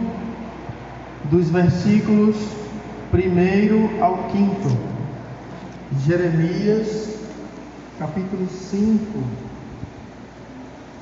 dos 1.31 1.49
versículos 1.49 2.35
1 3.13 4.03
ao 4.03 4.29
5. 4.31 4.91
Jeremias, 6.05 7.17
capítulo 7.97 8.47
5, 8.47 9.19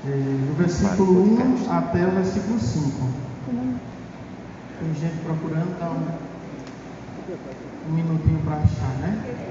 é, 0.05 0.09
do 0.09 0.57
versículo 0.57 1.23
1 1.67 1.71
até 1.71 2.07
o 2.07 2.11
versículo 2.11 2.59
5. 2.59 2.89
Tem 4.79 4.93
gente 4.95 5.17
procurando, 5.25 5.77
dá 5.77 5.91
um, 5.91 6.07
um 7.89 7.93
minutinho 7.93 8.39
para 8.45 8.55
achar, 8.55 8.97
né? 9.01 9.49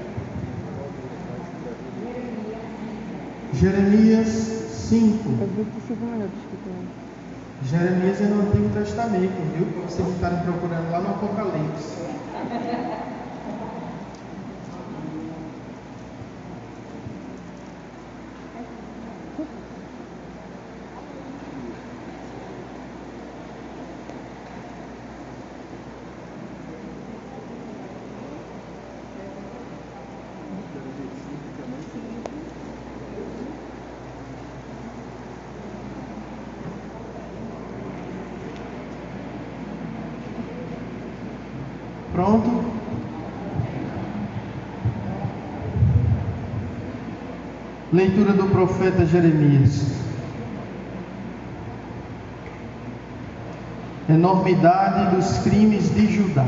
Jeremias 3.53 4.27
5. 4.89 5.29
É 5.41 5.45
25 5.45 6.05
minutos 6.05 6.39
que 6.49 6.57
tem. 6.57 6.89
Jeremias 7.63 8.21
é 8.21 8.25
no 8.25 8.41
Antigo 8.41 8.69
Testamento, 8.69 9.33
viu? 9.55 9.65
Para 9.65 9.81
vocês 9.89 10.07
estarem 10.07 10.39
procurando 10.39 10.91
lá 10.91 10.99
no 11.01 11.09
Apocalipse. 11.09 11.99
Pronto? 42.19 42.49
Leitura 47.99 48.31
do 48.31 48.45
profeta 48.45 49.05
Jeremias. 49.05 49.91
Enormidade 54.07 55.17
dos 55.17 55.39
crimes 55.39 55.93
de 55.93 56.07
Judá. 56.07 56.45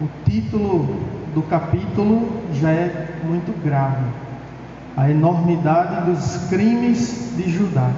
O 0.00 0.08
título 0.24 1.02
do 1.34 1.42
capítulo 1.42 2.32
já 2.54 2.70
é 2.70 3.08
muito 3.24 3.52
grave. 3.62 4.06
A 4.96 5.10
enormidade 5.10 6.10
dos 6.10 6.48
crimes 6.48 7.34
de 7.36 7.50
Judá. 7.50 7.90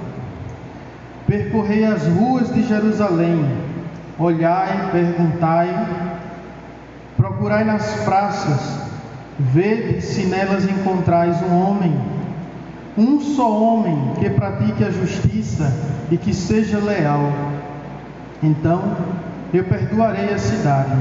Percorrei 1.25 1.85
as 1.85 2.05
ruas 2.05 2.53
de 2.53 2.63
Jerusalém, 2.63 3.49
olhai, 4.19 4.89
perguntai, 4.91 5.87
procurai 7.15 7.63
nas 7.63 8.03
praças, 8.03 8.89
vede 9.39 10.01
se 10.01 10.25
nelas 10.25 10.65
encontrais 10.65 11.41
um 11.43 11.55
homem, 11.55 12.08
um 12.99 13.21
só 13.21 13.49
homem 13.49 14.13
que 14.19 14.29
pratique 14.29 14.83
a 14.83 14.91
justiça 14.91 15.73
e 16.11 16.17
que 16.17 16.33
seja 16.33 16.77
leal. 16.79 17.31
Então 18.43 18.97
eu 19.53 19.63
perdoarei 19.63 20.33
a 20.33 20.37
cidade. 20.37 20.91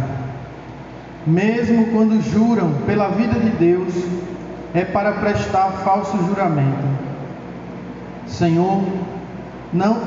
Mesmo 1.26 1.86
quando 1.86 2.22
juram 2.22 2.72
pela 2.86 3.08
vida 3.08 3.38
de 3.38 3.50
Deus, 3.50 3.92
é 4.72 4.84
para 4.84 5.12
prestar 5.12 5.70
falso 5.84 6.16
juramento. 6.24 6.86
Senhor, 8.26 8.84
não, 9.72 10.00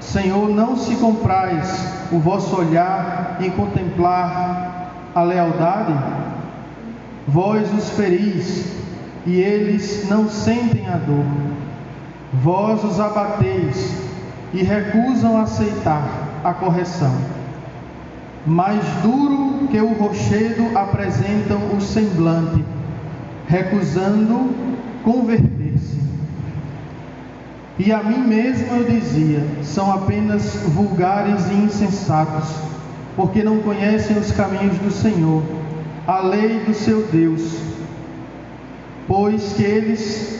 Senhor, 0.00 0.48
não 0.48 0.76
se 0.76 0.96
comprais 0.96 2.08
o 2.10 2.18
vosso 2.18 2.56
olhar 2.56 3.36
em 3.40 3.50
contemplar 3.50 4.92
a 5.14 5.22
lealdade? 5.22 5.94
Vós 7.26 7.70
os 7.74 7.90
feris, 7.90 8.72
e 9.28 9.42
eles 9.42 10.08
não 10.08 10.26
sentem 10.26 10.88
a 10.88 10.96
dor. 10.96 11.26
Vós 12.42 12.82
os 12.82 12.98
abateis 12.98 13.94
e 14.54 14.62
recusam 14.62 15.38
aceitar 15.38 16.02
a 16.42 16.54
correção. 16.54 17.14
Mais 18.46 18.82
duro 19.02 19.68
que 19.70 19.78
o 19.78 19.92
rochedo 19.92 20.66
apresentam 20.74 21.58
o 21.76 21.80
semblante, 21.80 22.64
recusando 23.46 24.50
converter-se. 25.04 25.98
E 27.78 27.92
a 27.92 28.02
mim 28.02 28.26
mesmo 28.26 28.76
eu 28.76 28.84
dizia: 28.84 29.42
são 29.62 29.92
apenas 29.92 30.56
vulgares 30.68 31.50
e 31.50 31.54
insensatos, 31.54 32.48
porque 33.14 33.42
não 33.42 33.58
conhecem 33.58 34.16
os 34.16 34.32
caminhos 34.32 34.78
do 34.78 34.90
Senhor, 34.90 35.42
a 36.06 36.20
lei 36.20 36.60
do 36.60 36.72
seu 36.72 37.06
Deus. 37.12 37.67
Pois 39.08 39.54
que 39.54 39.64
eles. 39.64 40.38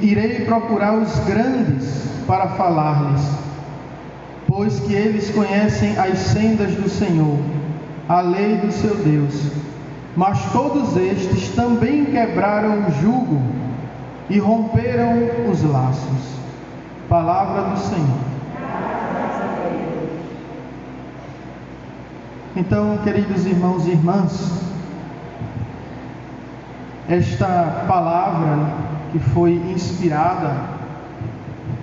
Irei 0.00 0.46
procurar 0.46 0.94
os 0.94 1.18
grandes 1.26 2.08
para 2.26 2.48
falar-lhes, 2.48 3.20
pois 4.46 4.80
que 4.80 4.94
eles 4.94 5.28
conhecem 5.30 5.98
as 5.98 6.18
sendas 6.18 6.74
do 6.74 6.88
Senhor, 6.88 7.38
a 8.08 8.22
lei 8.22 8.56
do 8.56 8.72
seu 8.72 8.94
Deus. 8.94 9.52
Mas 10.16 10.40
todos 10.52 10.96
estes 10.96 11.50
também 11.50 12.06
quebraram 12.06 12.86
o 12.86 12.90
jugo 13.02 13.42
e 14.30 14.38
romperam 14.38 15.50
os 15.50 15.62
laços. 15.62 16.38
Palavra 17.08 17.70
do 17.70 17.78
Senhor. 17.78 18.28
Então, 22.56 22.98
queridos 23.04 23.44
irmãos 23.46 23.86
e 23.86 23.90
irmãs, 23.90 24.62
esta 27.08 27.84
palavra 27.88 28.70
que 29.10 29.18
foi 29.18 29.52
inspirada 29.72 30.54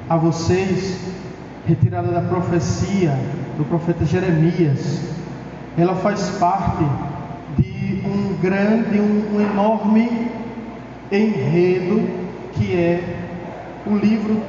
a 0.08 0.16
vocês, 0.16 1.02
retirada 1.68 2.12
da 2.12 2.22
profecia 2.22 3.18
do 3.58 3.66
profeta 3.66 4.06
Jeremias, 4.06 5.16
ela 5.76 5.96
faz 5.96 6.30
parte 6.38 6.86
de 7.58 8.04
um 8.06 8.38
grande, 8.40 9.00
um, 9.00 9.36
um 9.36 9.42
enorme 9.42 10.30
enredo 11.12 12.08
que 12.54 12.76
é 12.76 13.04
o 13.88 13.96
livro 13.96 14.42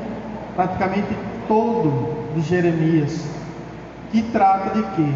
praticamente 0.55 1.09
todo 1.49 2.35
de 2.35 2.43
Jeremias, 2.43 3.27
que 4.13 4.23
trata 4.23 4.75
de 4.75 4.83
quê? 4.95 5.09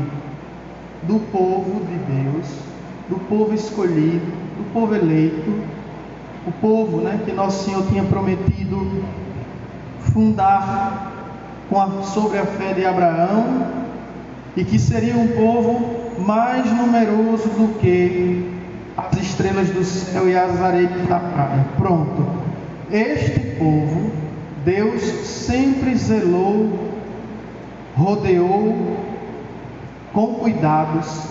Do 1.03 1.21
povo 1.31 1.85
de 1.85 1.97
Deus, 2.13 2.47
do 3.09 3.17
povo 3.29 3.55
escolhido, 3.55 4.40
do 4.71 4.73
povo 4.73 4.95
eleito, 4.95 5.51
o 6.47 6.53
povo 6.53 6.99
né, 6.99 7.21
que 7.25 7.33
Nosso 7.33 7.65
Senhor 7.65 7.85
tinha 7.89 8.05
prometido 8.05 9.03
fundar 9.99 11.13
a, 11.73 12.03
sobre 12.05 12.39
a 12.39 12.47
fé 12.47 12.73
de 12.73 12.85
Abraão 12.87 13.67
e 14.57 14.65
que 14.65 14.79
seria 14.79 15.17
um 15.17 15.29
povo 15.29 16.21
mais 16.21 16.71
numeroso 16.73 17.49
do 17.49 17.79
que 17.81 18.49
as 18.97 19.21
estrelas 19.21 19.69
do 19.71 19.85
céu 19.85 20.29
e 20.29 20.37
as 20.37 20.61
areias 20.61 21.07
da 21.09 21.19
praia. 21.19 21.67
Pronto. 21.77 22.25
Este 22.91 23.41
povo, 23.59 24.13
Deus 24.65 25.03
sempre 25.03 25.97
zelou, 25.97 26.79
rodeou 27.97 28.97
com 30.13 30.35
cuidados, 30.35 31.25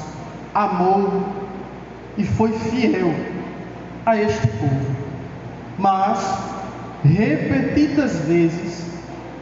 amou 0.54 1.24
e 2.18 2.26
foi 2.26 2.52
fiel 2.52 3.29
a 4.10 4.22
este 4.22 4.48
povo. 4.48 4.96
Mas, 5.78 6.38
repetidas 7.04 8.20
vezes, 8.26 8.86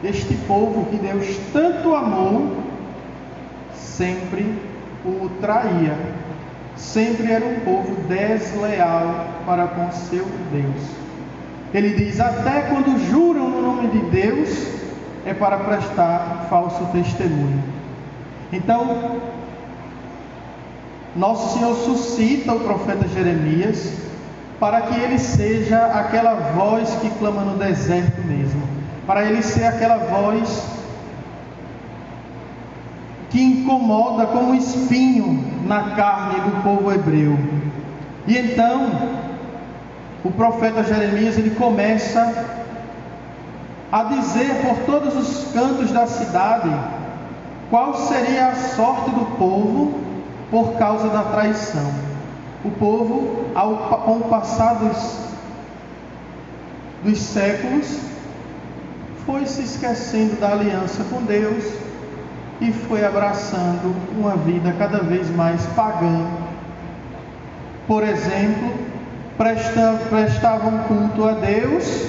este 0.04 0.34
povo 0.46 0.86
que 0.86 0.96
Deus 0.96 1.38
tanto 1.52 1.94
amou, 1.94 2.56
sempre 3.74 4.46
o 5.04 5.28
traía, 5.40 5.96
sempre 6.76 7.32
era 7.32 7.44
um 7.44 7.60
povo 7.60 7.96
desleal 8.02 9.26
para 9.44 9.66
com 9.68 9.90
seu 9.90 10.26
Deus. 10.52 10.82
Ele 11.74 11.90
diz: 11.94 12.20
até 12.20 12.62
quando 12.62 12.98
juram 13.10 13.48
no 13.48 13.62
nome 13.62 13.88
de 13.88 13.98
Deus, 14.10 14.68
é 15.26 15.34
para 15.34 15.58
prestar 15.58 16.46
falso 16.48 16.84
testemunho. 16.92 17.62
Então, 18.52 19.20
nosso 21.16 21.58
Senhor 21.58 21.74
suscita 21.74 22.54
o 22.54 22.60
profeta 22.60 23.06
Jeremias 23.08 24.07
para 24.58 24.82
que 24.82 24.98
ele 24.98 25.18
seja 25.18 25.86
aquela 25.86 26.34
voz 26.34 26.90
que 27.00 27.10
clama 27.10 27.42
no 27.42 27.56
deserto 27.56 28.20
mesmo, 28.22 28.62
para 29.06 29.24
ele 29.24 29.42
ser 29.42 29.64
aquela 29.64 29.98
voz 29.98 30.66
que 33.30 33.40
incomoda 33.40 34.26
como 34.26 34.54
espinho 34.54 35.62
na 35.66 35.90
carne 35.90 36.40
do 36.40 36.62
povo 36.62 36.92
hebreu. 36.92 37.38
E 38.26 38.36
então, 38.36 38.90
o 40.24 40.30
profeta 40.30 40.82
Jeremias 40.82 41.38
ele 41.38 41.50
começa 41.50 42.44
a 43.92 44.02
dizer 44.04 44.62
por 44.62 44.76
todos 44.84 45.14
os 45.16 45.52
cantos 45.52 45.92
da 45.92 46.06
cidade 46.06 46.70
qual 47.70 47.94
seria 47.94 48.48
a 48.48 48.54
sorte 48.54 49.10
do 49.10 49.24
povo 49.36 50.00
por 50.50 50.74
causa 50.78 51.08
da 51.08 51.22
traição. 51.22 52.07
O 52.64 52.70
povo, 52.72 53.44
ao, 53.54 54.16
o 54.16 54.28
passar 54.28 54.74
dos, 54.74 55.18
dos 57.04 57.18
séculos, 57.20 58.00
foi 59.24 59.46
se 59.46 59.62
esquecendo 59.62 60.40
da 60.40 60.52
aliança 60.52 61.04
com 61.04 61.22
Deus 61.22 61.64
e 62.60 62.72
foi 62.72 63.04
abraçando 63.04 63.94
uma 64.16 64.36
vida 64.36 64.74
cada 64.78 64.98
vez 64.98 65.30
mais 65.30 65.64
pagã. 65.76 66.26
Por 67.86 68.02
exemplo, 68.02 68.72
prestavam 70.08 70.78
culto 70.84 71.24
a 71.24 71.32
Deus 71.32 72.08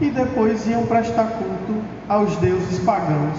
e 0.00 0.10
depois 0.10 0.66
iam 0.66 0.84
prestar 0.86 1.26
culto 1.26 1.80
aos 2.08 2.34
deuses 2.36 2.78
pagãos, 2.80 3.38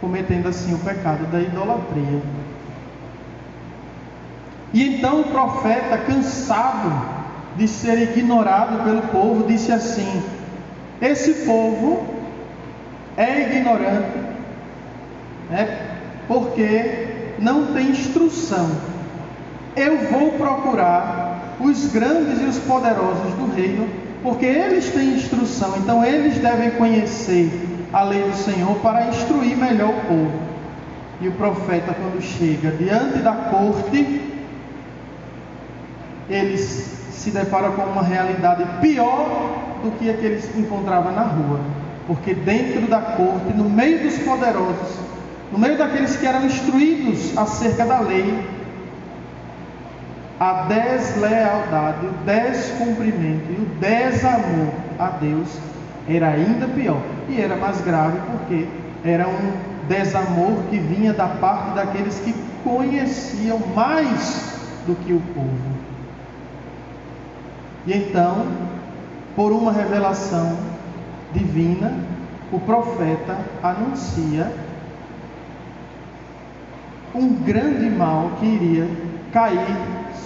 cometendo 0.00 0.48
assim 0.48 0.74
o 0.74 0.78
pecado 0.78 1.26
da 1.32 1.40
idolatria. 1.40 2.22
E 4.72 4.96
então 4.96 5.20
o 5.20 5.24
profeta, 5.24 5.98
cansado 5.98 6.92
de 7.56 7.66
ser 7.66 8.02
ignorado 8.02 8.84
pelo 8.84 9.02
povo, 9.02 9.46
disse 9.46 9.72
assim: 9.72 10.22
Esse 11.00 11.44
povo 11.44 12.06
é 13.16 13.56
ignorante, 13.56 14.18
né, 15.50 15.78
porque 16.28 17.34
não 17.38 17.72
tem 17.72 17.90
instrução. 17.90 18.70
Eu 19.74 19.98
vou 20.08 20.32
procurar 20.32 21.56
os 21.60 21.86
grandes 21.88 22.40
e 22.40 22.44
os 22.44 22.58
poderosos 22.58 23.34
do 23.34 23.54
reino, 23.54 23.88
porque 24.22 24.46
eles 24.46 24.90
têm 24.90 25.14
instrução, 25.14 25.74
então 25.78 26.04
eles 26.04 26.38
devem 26.38 26.70
conhecer 26.72 27.50
a 27.92 28.02
lei 28.04 28.22
do 28.22 28.36
Senhor 28.36 28.76
para 28.76 29.08
instruir 29.08 29.56
melhor 29.56 29.90
o 29.90 30.00
povo. 30.06 30.50
E 31.20 31.28
o 31.28 31.32
profeta, 31.32 31.94
quando 31.94 32.22
chega 32.22 32.70
diante 32.70 33.18
da 33.18 33.32
corte, 33.32 34.30
eles 36.30 36.98
se 37.10 37.30
deparam 37.30 37.72
com 37.72 37.82
uma 37.82 38.02
realidade 38.02 38.64
pior 38.80 39.78
do 39.82 39.90
que 39.98 40.08
a 40.08 40.14
que 40.14 40.24
eles 40.24 40.56
encontravam 40.56 41.12
na 41.12 41.22
rua. 41.22 41.60
Porque 42.06 42.32
dentro 42.32 42.86
da 42.88 43.00
corte, 43.00 43.52
no 43.54 43.68
meio 43.68 44.02
dos 44.02 44.18
poderosos, 44.18 44.98
no 45.52 45.58
meio 45.58 45.76
daqueles 45.76 46.16
que 46.16 46.26
eram 46.26 46.46
instruídos 46.46 47.36
acerca 47.36 47.84
da 47.84 48.00
lei, 48.00 48.42
a 50.38 50.62
deslealdade, 50.62 52.06
o 52.06 52.12
descumprimento 52.24 53.50
e 53.50 53.62
o 53.62 53.66
desamor 53.78 54.72
a 54.98 55.10
Deus 55.10 55.48
era 56.08 56.28
ainda 56.28 56.66
pior. 56.68 57.02
E 57.28 57.40
era 57.40 57.56
mais 57.56 57.80
grave 57.82 58.18
porque 58.30 58.66
era 59.04 59.28
um 59.28 59.52
desamor 59.86 60.62
que 60.70 60.78
vinha 60.78 61.12
da 61.12 61.26
parte 61.26 61.74
daqueles 61.74 62.18
que 62.20 62.34
conheciam 62.64 63.58
mais 63.74 64.54
do 64.86 64.94
que 65.04 65.12
o 65.12 65.20
povo. 65.34 65.79
E 67.86 67.94
então, 67.94 68.46
por 69.34 69.52
uma 69.52 69.72
revelação 69.72 70.56
divina, 71.32 71.92
o 72.52 72.60
profeta 72.60 73.38
anuncia 73.62 74.52
um 77.14 77.28
grande 77.42 77.88
mal 77.90 78.32
que 78.38 78.46
iria 78.46 78.88
cair 79.32 79.76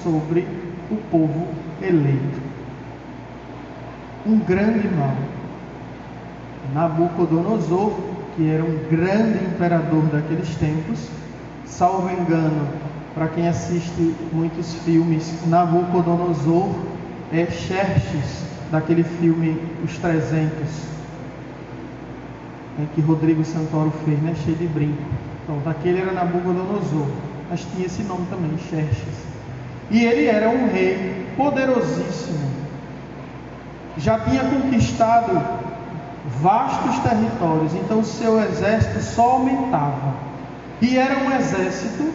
sobre 0.03 0.47
o 0.91 0.97
povo 1.11 1.49
eleito. 1.83 2.41
Um 4.27 4.39
grande 4.39 4.89
mal. 4.89 5.15
Nabucodonosor, 6.73 7.93
que 8.35 8.51
era 8.51 8.65
um 8.65 8.79
grande 8.91 9.45
imperador 9.45 10.03
daqueles 10.07 10.57
tempos, 10.57 11.09
salvo 11.67 12.11
engano, 12.11 12.69
para 13.15 13.29
quem 13.29 13.47
assiste 13.47 14.15
muitos 14.33 14.75
filmes, 14.77 15.47
Nabucodonosor 15.47 16.94
é 17.41 17.47
Xerxes, 17.51 18.45
daquele 18.71 19.03
filme 19.03 19.61
Os 19.85 19.97
300, 19.99 20.51
em 22.79 22.87
que 22.95 23.01
Rodrigo 23.01 23.45
Santoro 23.45 23.93
fez, 24.05 24.21
né? 24.21 24.35
cheio 24.45 24.57
de 24.57 24.67
brinco. 24.67 25.03
Então, 25.43 25.59
daquele 25.65 26.01
era 26.01 26.13
Nabucodonosor, 26.13 27.07
mas 27.51 27.61
tinha 27.75 27.87
esse 27.87 28.03
nome 28.03 28.27
também, 28.31 28.57
Xerxes. 28.71 29.25
E 29.91 30.05
ele 30.05 30.27
era 30.27 30.49
um 30.49 30.71
rei 30.73 31.27
poderosíssimo. 31.37 32.55
Já 33.99 34.19
tinha 34.21 34.43
conquistado 34.45 35.41
vastos 36.41 36.99
territórios, 37.01 37.75
então 37.75 38.03
seu 38.03 38.41
exército 38.43 39.01
só 39.03 39.33
aumentava. 39.33 40.15
E 40.81 40.97
era 40.97 41.19
um 41.19 41.33
exército 41.37 42.13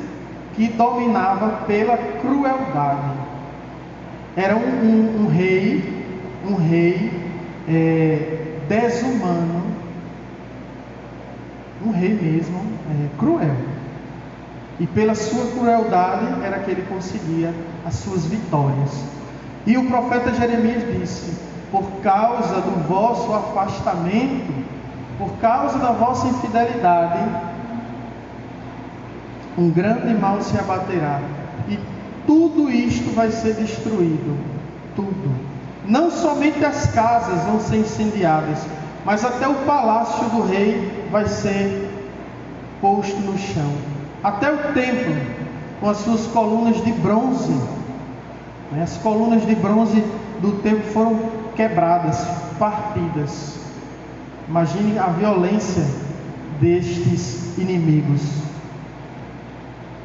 que 0.56 0.68
dominava 0.68 1.66
pela 1.68 1.98
crueldade. 1.98 3.19
Era 4.40 4.56
um, 4.56 4.62
um, 4.62 5.24
um 5.24 5.28
rei, 5.28 6.06
um 6.50 6.56
rei 6.56 7.12
é, 7.68 8.56
desumano, 8.70 9.66
um 11.86 11.92
rei 11.92 12.14
mesmo 12.14 12.62
é, 12.90 13.18
cruel. 13.18 13.54
E 14.80 14.88
pela 14.88 15.14
sua 15.14 15.46
crueldade 15.48 16.42
era 16.42 16.58
que 16.60 16.72
ele 16.72 16.84
conseguia 16.84 17.54
as 17.86 17.96
suas 17.96 18.28
vitórias. 18.28 19.04
E 19.68 19.78
o 19.78 19.90
profeta 19.90 20.32
Jeremias 20.32 20.84
disse: 20.98 21.38
Por 21.70 21.84
causa 22.02 22.62
do 22.62 22.88
vosso 22.88 23.34
afastamento, 23.34 24.54
por 25.18 25.32
causa 25.42 25.78
da 25.80 25.92
vossa 25.92 26.28
infidelidade, 26.28 27.30
um 29.58 29.70
grande 29.70 30.14
mal 30.14 30.42
se 30.42 30.58
abaterá, 30.58 31.20
tudo 32.30 32.70
isto 32.70 33.12
vai 33.16 33.32
ser 33.32 33.56
destruído. 33.56 34.38
Tudo. 34.96 35.32
Não 35.84 36.12
somente 36.12 36.64
as 36.64 36.86
casas 36.92 37.44
vão 37.46 37.60
ser 37.60 37.78
incendiadas, 37.78 38.60
mas 39.04 39.26
até 39.26 39.48
o 39.48 39.56
palácio 39.66 40.30
do 40.30 40.46
rei 40.46 41.08
vai 41.12 41.28
ser 41.28 41.90
posto 42.80 43.18
no 43.18 43.36
chão. 43.36 43.74
Até 44.24 44.54
o 44.54 44.58
templo, 44.74 45.16
com 45.80 45.90
as 45.90 45.98
suas 45.98 46.28
colunas 46.28 46.84
de 46.84 46.92
bronze. 46.92 47.60
Né? 48.72 48.84
As 48.84 48.96
colunas 48.98 49.44
de 49.48 49.56
bronze 49.56 50.04
do 50.40 50.52
templo 50.62 50.84
foram 50.92 51.20
quebradas, 51.56 52.28
partidas. 52.60 53.58
Imagine 54.48 55.00
a 55.00 55.08
violência 55.08 55.84
destes 56.62 57.58
inimigos 57.58 58.49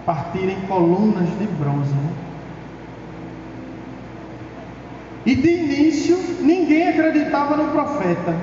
partirem 0.05 0.57
colunas 0.69 1.29
de 1.39 1.47
bronze. 1.47 1.93
Né? 1.93 2.11
E 5.27 5.35
de 5.35 5.49
início, 5.49 6.19
ninguém 6.41 6.89
acreditava 6.89 7.57
no 7.57 7.71
profeta. 7.71 8.35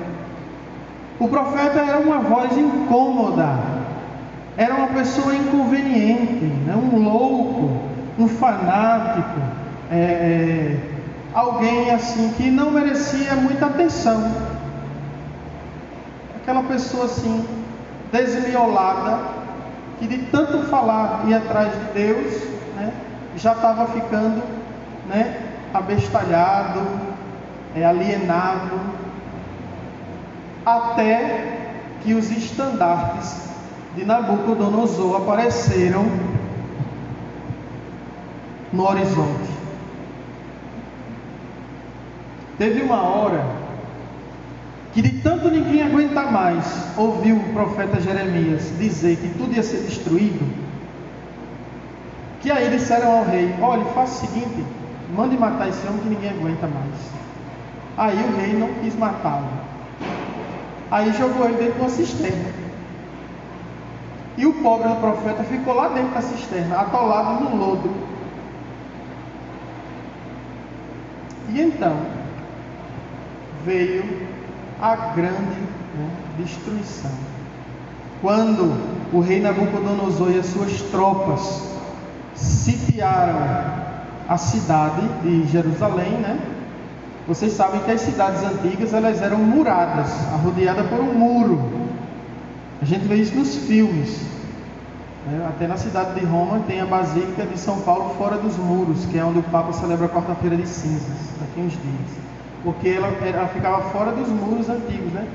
O 1.18 1.28
profeta 1.28 1.78
era 1.78 2.00
uma 2.00 2.18
voz 2.18 2.56
incômoda, 2.56 3.58
era 4.56 4.74
uma 4.74 4.88
pessoa 4.88 5.34
inconveniente, 5.34 6.44
né? 6.44 6.74
um 6.74 6.98
louco, 6.98 7.80
um 8.18 8.26
fanático, 8.26 9.40
é, 9.90 9.96
é, 9.96 10.76
alguém 11.32 11.90
assim 11.90 12.32
que 12.36 12.50
não 12.50 12.72
merecia 12.72 13.34
muita 13.36 13.66
atenção. 13.66 14.32
Aquela 16.36 16.64
pessoa 16.64 17.04
assim, 17.04 17.44
desmiolada, 18.10 19.41
que 19.98 20.06
de 20.06 20.18
tanto 20.26 20.64
falar 20.64 21.24
e 21.26 21.34
atrás 21.34 21.72
de 21.72 21.92
Deus, 21.92 22.42
né, 22.76 22.92
já 23.36 23.52
estava 23.52 23.86
ficando 23.86 24.42
né, 25.08 25.40
abestalhado, 25.72 26.80
é, 27.74 27.84
alienado, 27.84 28.80
até 30.64 31.58
que 32.02 32.14
os 32.14 32.30
estandartes 32.30 33.50
de 33.94 34.04
Nabucodonosor 34.04 35.16
apareceram 35.22 36.04
no 38.72 38.88
horizonte. 38.88 39.52
Teve 42.58 42.82
uma 42.82 43.02
hora 43.02 43.61
que 44.92 45.00
de 45.00 45.10
tanto 45.20 45.50
ninguém 45.50 45.82
aguentar 45.82 46.30
mais, 46.30 46.64
ouviu 46.96 47.36
o 47.36 47.52
profeta 47.54 48.00
Jeremias 48.00 48.72
dizer 48.78 49.16
que 49.16 49.28
tudo 49.38 49.54
ia 49.54 49.62
ser 49.62 49.78
destruído, 49.78 50.46
que 52.40 52.50
aí 52.50 52.68
disseram 52.70 53.18
ao 53.18 53.24
rei: 53.24 53.54
Olha, 53.60 53.84
faça 53.86 54.24
o 54.24 54.28
seguinte, 54.28 54.64
mande 55.16 55.36
matar 55.38 55.68
esse 55.68 55.86
homem 55.86 56.00
que 56.00 56.08
ninguém 56.10 56.30
aguenta 56.30 56.66
mais. 56.66 57.22
Aí 57.96 58.16
o 58.16 58.36
rei 58.36 58.52
não 58.52 58.68
quis 58.82 58.94
matá-lo. 58.96 59.48
Aí 60.90 61.12
jogou 61.14 61.46
ele 61.46 61.56
dentro 61.56 61.74
de 61.74 61.80
uma 61.80 61.88
cisterna. 61.88 62.62
E 64.36 64.46
o 64.46 64.54
pobre 64.54 64.88
do 64.88 64.96
profeta 64.96 65.42
ficou 65.44 65.74
lá 65.74 65.88
dentro 65.88 66.12
da 66.12 66.20
cisterna, 66.20 66.80
atolado 66.80 67.44
no 67.44 67.56
lodo. 67.56 67.90
E 71.50 71.60
então 71.60 71.96
veio 73.64 74.04
a 74.82 74.96
grande 75.14 75.60
né, 75.96 76.10
destruição. 76.38 77.12
Quando 78.20 78.76
o 79.12 79.20
rei 79.20 79.40
Nabucodonosor 79.40 80.32
e 80.32 80.40
as 80.40 80.46
suas 80.46 80.72
tropas 80.90 81.70
sitiaram 82.34 83.36
a 84.28 84.36
cidade 84.36 85.06
de 85.22 85.46
Jerusalém, 85.46 86.12
né? 86.12 86.38
Vocês 87.28 87.52
sabem 87.52 87.80
que 87.82 87.90
as 87.92 88.00
cidades 88.00 88.42
antigas 88.42 88.92
elas 88.92 89.22
eram 89.22 89.38
muradas, 89.38 90.10
arrodeadas 90.32 90.88
por 90.88 90.98
um 90.98 91.14
muro. 91.14 91.62
A 92.80 92.84
gente 92.84 93.06
vê 93.06 93.16
isso 93.16 93.36
nos 93.36 93.54
filmes. 93.54 94.20
né? 95.26 95.46
Até 95.48 95.68
na 95.68 95.76
cidade 95.76 96.18
de 96.18 96.26
Roma 96.26 96.60
tem 96.66 96.80
a 96.80 96.86
Basílica 96.86 97.46
de 97.46 97.56
São 97.56 97.80
Paulo 97.82 98.16
fora 98.18 98.36
dos 98.36 98.56
muros, 98.56 99.04
que 99.06 99.16
é 99.16 99.24
onde 99.24 99.38
o 99.38 99.42
Papa 99.44 99.72
celebra 99.72 100.06
a 100.06 100.08
quarta-feira 100.08 100.56
de 100.56 100.66
cinzas, 100.66 101.18
daqui 101.38 101.60
uns 101.60 101.72
dias. 101.72 102.22
Porque 102.62 102.88
ela, 102.88 103.08
ela 103.26 103.48
ficava 103.48 103.82
fora 103.90 104.12
dos 104.12 104.28
muros 104.28 104.68
antigos, 104.68 105.12
né? 105.12 105.26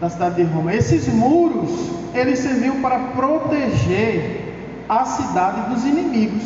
Da 0.00 0.08
cidade 0.08 0.36
de 0.36 0.42
Roma. 0.44 0.74
Esses 0.74 1.08
muros, 1.08 1.90
eles 2.14 2.38
serviam 2.38 2.80
para 2.80 2.98
proteger 2.98 4.46
a 4.88 5.04
cidade 5.04 5.68
dos 5.70 5.84
inimigos. 5.84 6.42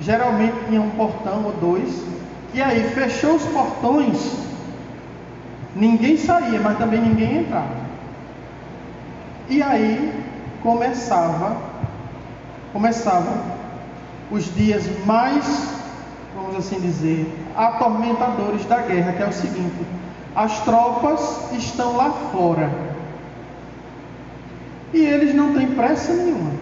Geralmente 0.00 0.54
tinha 0.68 0.80
um 0.80 0.90
portão 0.90 1.44
ou 1.44 1.52
dois, 1.52 2.02
e 2.54 2.62
aí 2.62 2.82
fechou 2.94 3.36
os 3.36 3.44
portões, 3.44 4.34
ninguém 5.74 6.16
saía, 6.16 6.58
mas 6.58 6.78
também 6.78 7.00
ninguém 7.00 7.40
entrava. 7.40 7.76
E 9.48 9.62
aí 9.62 10.12
começava, 10.62 11.56
começavam 12.72 13.42
os 14.30 14.54
dias 14.54 14.84
mais, 15.04 15.74
vamos 16.34 16.56
assim 16.56 16.80
dizer, 16.80 17.26
atormentadores 17.56 18.64
da 18.66 18.78
guerra, 18.78 19.12
que 19.12 19.22
é 19.22 19.26
o 19.26 19.32
seguinte: 19.32 19.86
as 20.34 20.60
tropas 20.60 21.52
estão 21.52 21.96
lá 21.96 22.10
fora 22.32 22.70
e 24.92 25.04
eles 25.04 25.34
não 25.34 25.54
têm 25.54 25.68
pressa 25.68 26.12
nenhuma, 26.12 26.52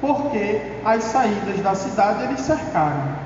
porque 0.00 0.60
as 0.84 1.04
saídas 1.04 1.60
da 1.60 1.74
cidade 1.74 2.24
eles 2.24 2.40
cercaram. 2.40 3.24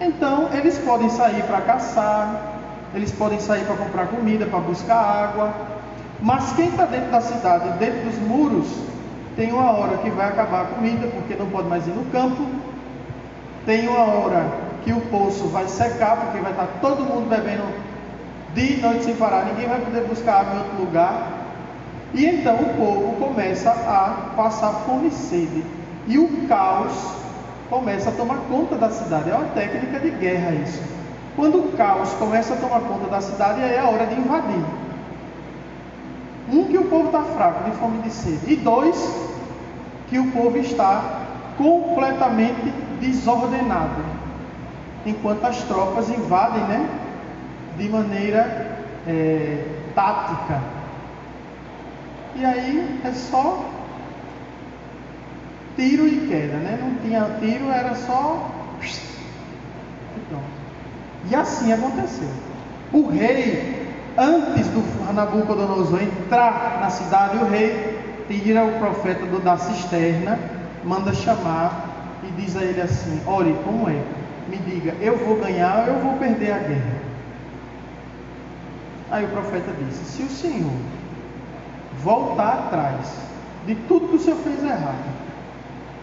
Então 0.00 0.48
eles 0.52 0.78
podem 0.78 1.08
sair 1.08 1.42
para 1.44 1.60
caçar, 1.60 2.60
eles 2.94 3.10
podem 3.12 3.40
sair 3.40 3.64
para 3.64 3.76
comprar 3.76 4.06
comida, 4.06 4.46
para 4.46 4.60
buscar 4.60 4.96
água, 4.96 5.52
mas 6.20 6.52
quem 6.52 6.68
está 6.68 6.84
dentro 6.84 7.10
da 7.10 7.20
cidade, 7.20 7.78
dentro 7.78 8.00
dos 8.02 8.18
muros, 8.20 8.66
tem 9.36 9.52
uma 9.52 9.72
hora 9.72 9.98
que 9.98 10.10
vai 10.10 10.28
acabar 10.28 10.62
a 10.62 10.64
comida, 10.66 11.08
porque 11.08 11.34
não 11.34 11.48
pode 11.50 11.68
mais 11.68 11.86
ir 11.86 11.90
no 11.90 12.04
campo, 12.06 12.46
tem 13.66 13.88
uma 13.88 14.04
hora 14.04 14.63
que 14.84 14.92
o 14.92 15.00
poço 15.02 15.48
vai 15.48 15.66
secar, 15.66 16.16
porque 16.16 16.38
vai 16.38 16.52
estar 16.52 16.68
todo 16.80 17.04
mundo 17.04 17.28
bebendo 17.28 17.64
dia 18.54 18.76
e 18.76 18.80
noite 18.80 19.04
sem 19.04 19.16
parar, 19.16 19.46
ninguém 19.46 19.68
vai 19.68 19.80
poder 19.80 20.04
buscar 20.06 20.40
água 20.40 20.54
em 20.54 20.58
outro 20.58 20.78
lugar. 20.78 21.32
E 22.14 22.24
então 22.24 22.54
o 22.54 22.74
povo 22.74 23.16
começa 23.16 23.70
a 23.70 24.30
passar 24.36 24.72
fome 24.86 25.08
e 25.08 25.10
sede. 25.10 25.64
E 26.06 26.18
o 26.18 26.46
caos 26.46 26.92
começa 27.68 28.10
a 28.10 28.12
tomar 28.12 28.36
conta 28.48 28.76
da 28.76 28.90
cidade. 28.90 29.30
É 29.30 29.34
uma 29.34 29.48
técnica 29.48 29.98
de 29.98 30.10
guerra 30.10 30.52
isso. 30.52 30.80
Quando 31.34 31.58
o 31.58 31.72
caos 31.72 32.12
começa 32.12 32.54
a 32.54 32.56
tomar 32.56 32.80
conta 32.82 33.10
da 33.10 33.20
cidade, 33.20 33.60
aí 33.60 33.74
é 33.74 33.80
a 33.80 33.88
hora 33.88 34.06
de 34.06 34.14
invadir. 34.14 34.64
Um, 36.52 36.64
que 36.64 36.78
o 36.78 36.84
povo 36.84 37.06
está 37.06 37.22
fraco, 37.22 37.68
de 37.68 37.76
fome 37.76 37.98
e 37.98 38.02
de 38.02 38.10
sede. 38.10 38.52
E 38.52 38.56
dois, 38.56 39.12
que 40.08 40.18
o 40.18 40.30
povo 40.30 40.56
está 40.58 41.22
completamente 41.56 42.72
desordenado. 43.00 44.23
Enquanto 45.06 45.44
as 45.44 45.62
tropas 45.64 46.08
invadem, 46.08 46.62
né? 46.64 46.88
De 47.76 47.88
maneira 47.88 48.78
é, 49.06 49.64
tática. 49.94 50.60
E 52.36 52.44
aí 52.44 53.00
é 53.04 53.12
só 53.12 53.64
tiro 55.76 56.06
e 56.06 56.26
queda, 56.28 56.56
né? 56.56 56.78
Não 56.80 56.94
tinha 56.96 57.38
tiro, 57.40 57.70
era 57.70 57.94
só. 57.94 58.50
E 58.80 60.20
pronto. 60.28 60.44
E 61.30 61.34
assim 61.34 61.72
aconteceu. 61.72 62.28
O 62.92 63.08
rei, 63.08 63.88
antes 64.16 64.66
do 64.68 65.12
Nabucodonosor 65.12 66.02
entrar 66.02 66.78
na 66.80 66.90
cidade, 66.90 67.38
o 67.38 67.48
rei 67.48 67.94
tira 68.28 68.64
o 68.64 68.78
profeta 68.78 69.26
do, 69.26 69.40
da 69.40 69.56
cisterna, 69.56 70.38
manda 70.84 71.12
chamar 71.12 72.18
e 72.22 72.40
diz 72.40 72.56
a 72.56 72.62
ele 72.62 72.80
assim: 72.80 73.20
Olhe, 73.26 73.54
como 73.64 73.88
é? 73.88 73.96
Me 74.48 74.56
diga, 74.58 74.94
eu 75.00 75.16
vou 75.16 75.36
ganhar 75.36 75.80
ou 75.80 75.94
eu 75.94 76.00
vou 76.00 76.18
perder 76.18 76.52
a 76.52 76.58
guerra? 76.58 77.04
Aí 79.10 79.24
o 79.24 79.28
profeta 79.28 79.72
disse: 79.72 80.04
Se 80.04 80.22
o 80.22 80.28
Senhor 80.28 80.72
voltar 82.02 82.66
atrás 82.66 83.14
de 83.66 83.74
tudo 83.74 84.08
que 84.08 84.16
o 84.16 84.20
Senhor 84.20 84.38
fez 84.40 84.62
errado 84.62 85.14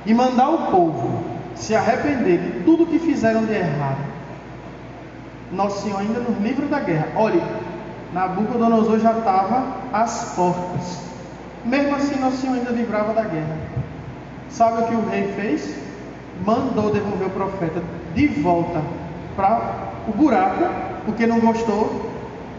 e 0.05 0.13
mandar 0.13 0.49
o 0.49 0.71
povo 0.71 1.23
se 1.55 1.75
arrepender 1.75 2.39
de 2.39 2.63
tudo 2.63 2.87
que 2.87 2.97
fizeram 2.97 3.45
de 3.45 3.53
errado, 3.53 3.99
Nosso 5.51 5.83
Senhor 5.83 5.99
ainda 5.99 6.19
nos 6.21 6.39
livra 6.41 6.65
da 6.67 6.79
guerra. 6.79 7.09
Olhe, 7.15 7.41
Nabucodonosor 8.13 8.99
já 8.99 9.11
estava 9.11 9.75
às 9.93 10.33
portas. 10.33 11.01
Mesmo 11.65 11.95
assim, 11.95 12.19
Nosso 12.19 12.37
Senhor 12.37 12.55
ainda 12.55 12.71
livrava 12.71 13.13
da 13.13 13.23
guerra. 13.23 13.57
Sabe 14.49 14.81
o 14.81 14.87
que 14.87 14.95
o 14.95 15.09
rei 15.09 15.31
fez? 15.33 15.75
Mandou 16.45 16.91
devolver 16.91 17.27
o 17.27 17.31
profeta 17.31 17.81
de 18.15 18.27
volta 18.27 18.81
para 19.35 19.91
o 20.07 20.11
buraco, 20.11 20.63
porque 21.05 21.27
não 21.27 21.39
gostou 21.39 22.11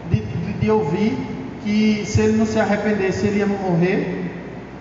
de, 0.09 0.21
de, 0.21 0.53
de 0.53 0.71
ouvir 0.71 1.17
que 1.63 2.03
se 2.05 2.21
ele 2.21 2.37
não 2.37 2.45
se 2.45 2.59
arrependesse, 2.59 3.27
ele 3.27 3.39
ia 3.39 3.47
morrer. 3.47 4.31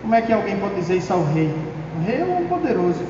Como 0.02 0.14
é 0.14 0.20
que 0.20 0.32
alguém 0.32 0.56
pode 0.56 0.74
dizer 0.74 0.96
isso 0.96 1.12
ao 1.12 1.24
rei? 1.24 1.52
O 1.96 2.04
rei 2.04 2.20
é 2.20 2.24
um 2.24 2.46
poderoso. 2.46 3.04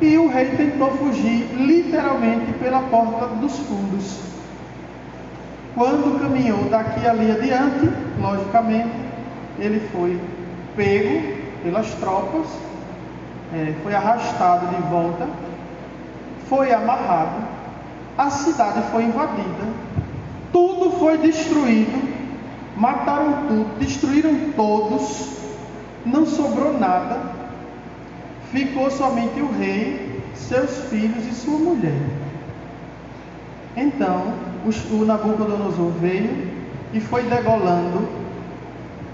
E 0.00 0.18
o 0.18 0.28
rei 0.28 0.46
tentou 0.56 0.90
fugir 0.92 1.46
literalmente 1.56 2.52
pela 2.60 2.80
porta 2.82 3.26
dos 3.36 3.56
fundos. 3.58 4.20
Quando 5.74 6.20
caminhou 6.20 6.64
daqui 6.64 7.06
ali 7.06 7.30
adiante, 7.30 7.90
logicamente, 8.20 8.90
ele 9.58 9.80
foi 9.92 10.18
pego 10.76 11.36
pelas 11.62 11.88
tropas, 11.94 12.46
é, 13.54 13.74
foi 13.82 13.94
arrastado 13.94 14.66
de 14.68 14.82
volta, 14.82 15.28
foi 16.48 16.72
amarrado, 16.72 17.44
a 18.16 18.30
cidade 18.30 18.82
foi 18.90 19.04
invadida, 19.04 19.66
tudo 20.52 20.98
foi 20.98 21.18
destruído, 21.18 22.02
mataram 22.76 23.46
tudo, 23.48 23.78
destruíram 23.78 24.52
todos, 24.56 25.36
não 26.04 26.26
sobrou 26.26 26.78
nada, 26.78 27.20
ficou 28.50 28.90
somente 28.90 29.40
o 29.40 29.50
rei, 29.52 30.22
seus 30.34 30.88
filhos 30.90 31.26
e 31.26 31.34
sua 31.34 31.58
mulher. 31.58 32.00
Então, 33.76 34.34
o 34.90 35.04
Nabucodonosor 35.04 35.90
veio 36.00 36.50
e 36.92 37.00
foi 37.00 37.22
degolando 37.22 38.08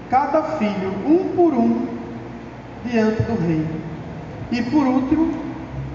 cada 0.09 0.43
filho, 0.57 0.93
um 1.05 1.35
por 1.35 1.53
um, 1.53 1.87
diante 2.85 3.21
do 3.23 3.39
rei. 3.39 3.65
E 4.51 4.61
por 4.63 4.85
último, 4.85 5.31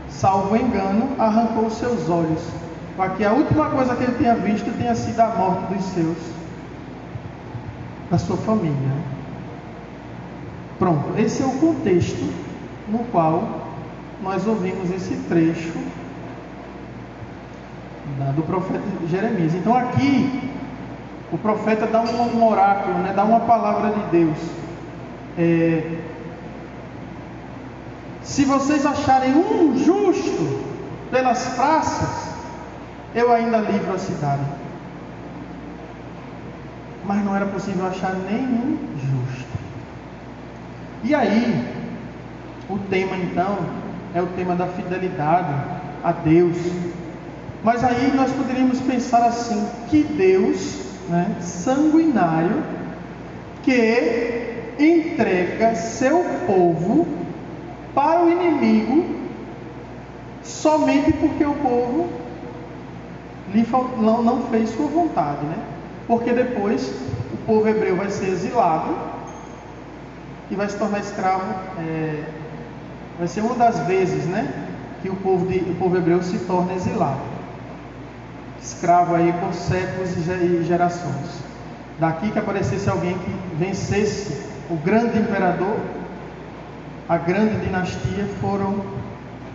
salvo 0.09 0.57
engano, 0.57 1.09
arrancou 1.19 1.71
seus 1.71 2.09
olhos, 2.09 2.43
para 2.97 3.11
que 3.11 3.25
a 3.25 3.33
última 3.33 3.69
coisa 3.71 3.97
que 3.97 4.05
ele 4.05 4.17
tinha 4.17 4.35
visto 4.37 4.71
tenha 4.79 4.95
sido 4.95 5.21
a 5.21 5.29
morte 5.29 5.75
dos 5.75 5.85
seus, 5.87 6.19
da 8.11 8.19
sua 8.19 8.37
família. 8.37 8.75
Pronto, 10.79 11.19
esse 11.19 11.43
é 11.43 11.47
o 11.47 11.53
contexto 11.53 12.33
no 12.89 13.01
qual 13.11 13.63
nós 14.23 14.47
ouvimos 14.47 14.91
esse 14.91 15.17
trecho 15.29 15.73
do 18.37 18.43
profeta 18.43 18.83
Jeremias. 19.09 19.55
Então 19.55 19.77
aqui 19.77 20.51
o 21.33 21.39
profeta 21.39 21.87
dá 21.87 22.01
um, 22.01 22.39
um 22.39 22.49
oráculo, 22.49 22.99
né, 22.99 23.13
dá 23.15 23.25
uma 23.25 23.41
palavra 23.41 23.91
de 23.91 24.01
Deus. 24.11 24.39
É, 25.37 25.99
se 28.25 28.45
vocês 28.45 28.87
acharem 28.87 29.35
um 29.35 29.77
justo 29.77 30.65
pelas 31.11 31.47
praças, 31.55 32.35
eu 33.15 33.31
ainda 33.31 33.59
livro 33.59 33.95
a 33.95 33.99
cidade. 33.99 34.43
Mas 37.05 37.23
não 37.23 37.37
era 37.37 37.47
possível 37.47 37.87
achar 37.87 38.15
nenhum 38.15 38.79
justo. 38.95 39.55
E 41.05 41.15
aí, 41.15 41.65
o 42.69 42.79
tema 42.79 43.17
então 43.17 43.59
é 44.15 44.23
o 44.23 44.27
tema 44.29 44.57
da 44.57 44.67
fidelidade 44.69 45.55
a 46.03 46.13
Deus. 46.13 46.57
Mas 47.63 47.85
aí 47.85 48.11
nós 48.17 48.33
poderíamos 48.33 48.81
pensar 48.81 49.23
assim: 49.27 49.69
que 49.91 50.03
Deus 50.03 50.83
né, 51.11 51.37
sanguinário 51.41 52.63
que 53.63 54.77
entrega 54.79 55.75
seu 55.75 56.25
povo 56.47 57.24
para 57.95 58.25
o 58.25 58.31
inimigo 58.31 59.05
somente 60.43 61.13
porque 61.13 61.45
o 61.45 61.55
povo 61.55 62.09
não, 64.01 64.43
fez 64.51 64.71
sua 64.71 64.87
vontade, 64.87 65.45
né? 65.47 65.59
Porque 66.07 66.33
depois 66.33 66.93
o 67.33 67.37
povo 67.47 67.69
hebreu 67.69 67.97
vai 67.97 68.11
ser 68.11 68.29
exilado 68.29 68.95
e 70.51 70.55
vai 70.55 70.69
se 70.69 70.77
tornar 70.77 70.99
escravo. 70.99 71.45
é, 71.79 72.25
vai 73.19 73.29
ser 73.29 73.43
uma 73.43 73.55
das 73.55 73.79
vezes, 73.87 74.25
né? 74.27 74.53
Que 75.03 75.09
o 75.09 75.17
povo, 75.17 75.47
de, 75.47 75.59
o 75.59 75.75
povo 75.77 75.97
hebreu 75.97 76.23
se 76.23 76.39
torna 76.41 76.75
exilado. 76.75 77.21
Escravo 78.61 79.15
aí 79.15 79.33
por 79.41 79.53
séculos 79.55 80.11
e 80.17 80.65
gerações. 80.65 81.45
Daqui 82.01 82.31
que 82.31 82.39
aparecesse 82.39 82.89
alguém 82.89 83.17
que 83.19 83.57
vencesse 83.57 84.43
o 84.71 84.77
grande 84.77 85.19
imperador, 85.19 85.77
a 87.09 87.19
grande 87.19 87.57
dinastia, 87.65 88.27
foram 88.41 88.83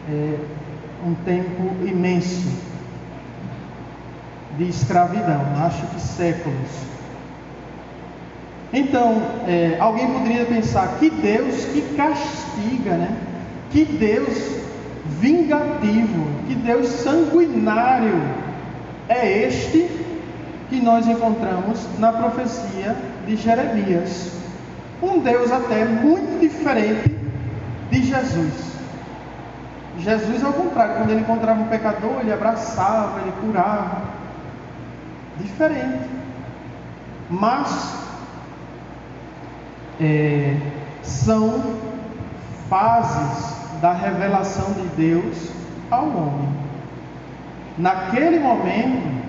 é, 0.10 0.36
um 1.06 1.16
tempo 1.26 1.76
imenso 1.86 2.52
de 4.58 4.68
escravidão, 4.70 5.41
acho 5.66 5.86
que 5.88 6.00
séculos. 6.00 6.89
Então, 8.72 9.24
é, 9.47 9.78
alguém 9.80 10.08
poderia 10.14 10.45
pensar 10.45 11.00
que 11.00 11.10
Deus 11.10 11.66
que 11.66 11.82
castiga, 11.95 12.91
né? 12.91 13.18
Que 13.72 13.84
Deus 13.84 14.60
vingativo, 15.20 16.28
que 16.47 16.54
Deus 16.54 16.88
sanguinário 16.88 18.22
é 19.08 19.43
este 19.43 19.89
que 20.70 20.80
nós 20.80 21.08
encontramos 21.08 21.80
na 21.97 22.14
profecia 22.14 22.95
de 23.26 23.36
Jeremias. 23.36 24.34
Um 25.02 25.20
Deus 25.20 25.52
até 25.52 25.86
muito 25.86 26.39
diferente 26.39 27.18
de 28.00 28.08
Jesus. 28.08 28.80
Jesus, 30.00 30.43
ao 30.43 30.54
contrário, 30.54 30.95
quando 30.95 31.10
ele 31.12 31.22
encontrava 31.22 31.62
um 31.62 31.68
pecador, 31.68 32.20
ele 32.22 32.32
abraçava, 32.32 33.20
ele 33.22 33.34
curava. 33.41 34.02
Diferente. 35.38 36.10
Mas 37.30 37.95
é, 40.00 40.56
são 41.04 41.62
fases 42.70 43.56
da 43.82 43.93
revelação 43.93 44.74
de 44.74 44.88
Deus 44.95 45.50
ao 45.91 46.06
homem. 46.08 46.50
Naquele 47.78 48.39
momento, 48.39 49.20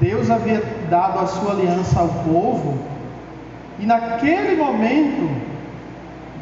Deus 0.00 0.30
havia 0.30 0.62
dado 0.90 1.20
a 1.20 1.26
sua 1.26 1.52
aliança 1.52 2.00
ao 2.00 2.08
povo, 2.08 2.78
e 3.78 3.86
naquele 3.86 4.56
momento, 4.56 5.30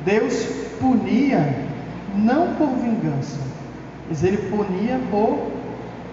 Deus 0.04 0.44
punia 0.80 1.71
não 2.14 2.54
por 2.54 2.68
vingança, 2.68 3.38
mas 4.08 4.22
ele 4.22 4.36
punia 4.36 5.00
por 5.10 5.50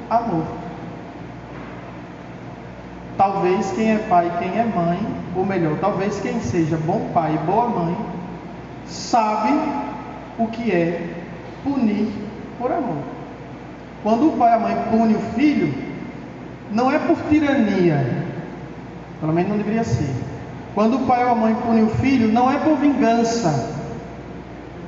amor. 0.09 0.45
Talvez 3.17 3.71
quem 3.71 3.91
é 3.91 3.97
pai 3.97 4.31
quem 4.39 4.57
é 4.57 4.63
mãe, 4.63 4.99
ou 5.35 5.45
melhor, 5.45 5.77
talvez 5.79 6.19
quem 6.21 6.39
seja 6.39 6.77
bom 6.77 7.09
pai 7.13 7.35
e 7.35 7.45
boa 7.45 7.67
mãe, 7.67 7.97
sabe 8.85 9.51
o 10.37 10.47
que 10.47 10.71
é 10.71 11.15
punir 11.63 12.07
por 12.57 12.71
amor. 12.71 13.03
Quando 14.03 14.29
o 14.29 14.37
pai 14.37 14.51
e 14.51 14.53
a 14.53 14.59
mãe 14.59 14.77
punem 14.89 15.15
o 15.17 15.19
filho, 15.35 15.73
não 16.71 16.89
é 16.89 16.97
por 16.99 17.17
tirania, 17.29 18.25
pelo 19.19 19.33
menos 19.33 19.49
não 19.49 19.57
deveria 19.57 19.83
ser. 19.83 20.09
Quando 20.73 20.95
o 20.95 21.05
pai 21.05 21.25
ou 21.25 21.31
a 21.31 21.35
mãe 21.35 21.55
punem 21.55 21.83
o 21.83 21.89
filho, 21.89 22.31
não 22.31 22.49
é 22.49 22.57
por 22.57 22.77
vingança, 22.77 23.75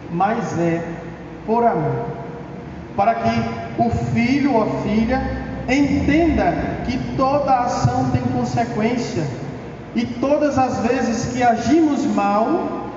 mas 0.09 0.57
é 0.57 1.00
por 1.45 1.65
amor. 1.65 2.05
Para 2.95 3.15
que 3.15 3.81
o 3.81 3.89
filho 4.13 4.53
ou 4.53 4.63
a 4.63 4.81
filha 4.81 5.21
entenda 5.67 6.53
que 6.85 6.97
toda 7.15 7.59
ação 7.59 8.09
tem 8.11 8.21
consequência 8.21 9.25
e 9.95 10.05
todas 10.05 10.57
as 10.57 10.79
vezes 10.79 11.33
que 11.33 11.43
agimos 11.43 12.05
mal, 12.05 12.89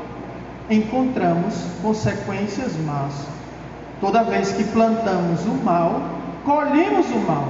encontramos 0.70 1.54
consequências 1.82 2.76
más. 2.84 3.12
Toda 4.00 4.22
vez 4.24 4.52
que 4.52 4.64
plantamos 4.64 5.44
o 5.46 5.54
mal, 5.64 6.00
colhemos 6.44 7.06
o 7.10 7.18
mal. 7.18 7.48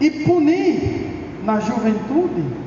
E 0.00 0.10
punir 0.10 1.40
na 1.44 1.60
juventude 1.60 2.63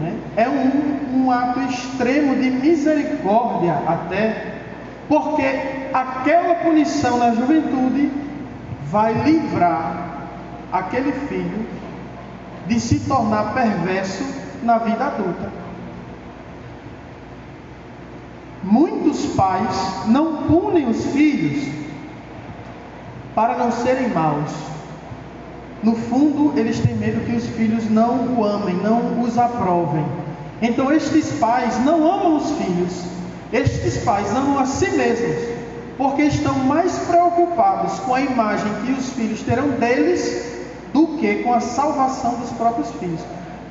né, 0.00 0.18
é 0.36 0.48
um, 0.48 1.24
um 1.24 1.30
ato 1.30 1.60
extremo 1.60 2.36
de 2.36 2.50
misericórdia, 2.50 3.74
até, 3.86 4.54
porque 5.08 5.42
aquela 5.92 6.54
punição 6.56 7.18
na 7.18 7.34
juventude 7.34 8.10
vai 8.90 9.12
livrar 9.12 10.28
aquele 10.72 11.12
filho 11.12 11.66
de 12.66 12.80
se 12.80 13.00
tornar 13.00 13.54
perverso 13.54 14.24
na 14.62 14.78
vida 14.78 15.04
adulta. 15.04 15.50
Muitos 18.62 19.26
pais 19.34 20.06
não 20.06 20.44
punem 20.44 20.88
os 20.88 21.06
filhos 21.06 21.66
para 23.34 23.56
não 23.56 23.72
serem 23.72 24.08
maus. 24.08 24.52
No 25.82 25.96
fundo, 25.96 26.58
eles 26.58 26.78
têm 26.80 26.94
medo 26.94 27.24
que 27.24 27.34
os 27.34 27.46
filhos 27.46 27.88
não 27.90 28.34
o 28.34 28.44
amem, 28.44 28.74
não 28.76 29.22
os 29.22 29.38
aprovem. 29.38 30.04
Então, 30.60 30.92
estes 30.92 31.32
pais 31.38 31.82
não 31.84 32.06
amam 32.06 32.36
os 32.36 32.50
filhos, 32.50 33.04
estes 33.50 33.96
pais 34.04 34.30
amam 34.36 34.58
a 34.58 34.66
si 34.66 34.90
mesmos, 34.90 35.36
porque 35.96 36.22
estão 36.22 36.54
mais 36.58 36.98
preocupados 36.98 37.98
com 38.00 38.14
a 38.14 38.20
imagem 38.20 38.70
que 38.84 38.92
os 38.92 39.10
filhos 39.14 39.40
terão 39.40 39.68
deles 39.70 40.50
do 40.92 41.18
que 41.18 41.36
com 41.36 41.54
a 41.54 41.60
salvação 41.60 42.34
dos 42.34 42.50
próprios 42.50 42.90
filhos. 42.92 43.20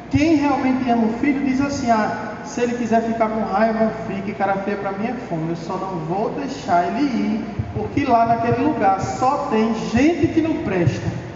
Quem 0.10 0.36
realmente 0.36 0.90
ama 0.90 1.06
o 1.06 1.14
filho 1.20 1.46
diz 1.46 1.62
assim: 1.62 1.92
ah, 1.92 2.38
se 2.44 2.62
ele 2.62 2.74
quiser 2.74 3.04
ficar 3.04 3.30
com 3.30 3.42
raiva, 3.42 3.92
fique, 4.08 4.34
cara 4.34 4.56
feia 4.56 4.78
para 4.78 4.90
é 4.90 5.14
fome. 5.30 5.50
Eu 5.52 5.56
só 5.56 5.78
não 5.78 6.00
vou 6.06 6.32
deixar 6.32 6.88
ele 6.88 7.04
ir, 7.04 7.46
porque 7.76 8.04
lá 8.06 8.26
naquele 8.26 8.64
lugar 8.64 9.00
só 9.00 9.48
tem 9.52 9.76
gente 9.92 10.28
que 10.30 10.42
não 10.42 10.64
presta. 10.64 11.29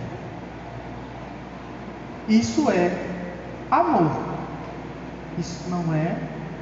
Isso 2.28 2.70
é 2.72 2.92
amor. 3.70 4.12
Isso 5.38 5.70
não 5.70 5.94
é 5.94 6.16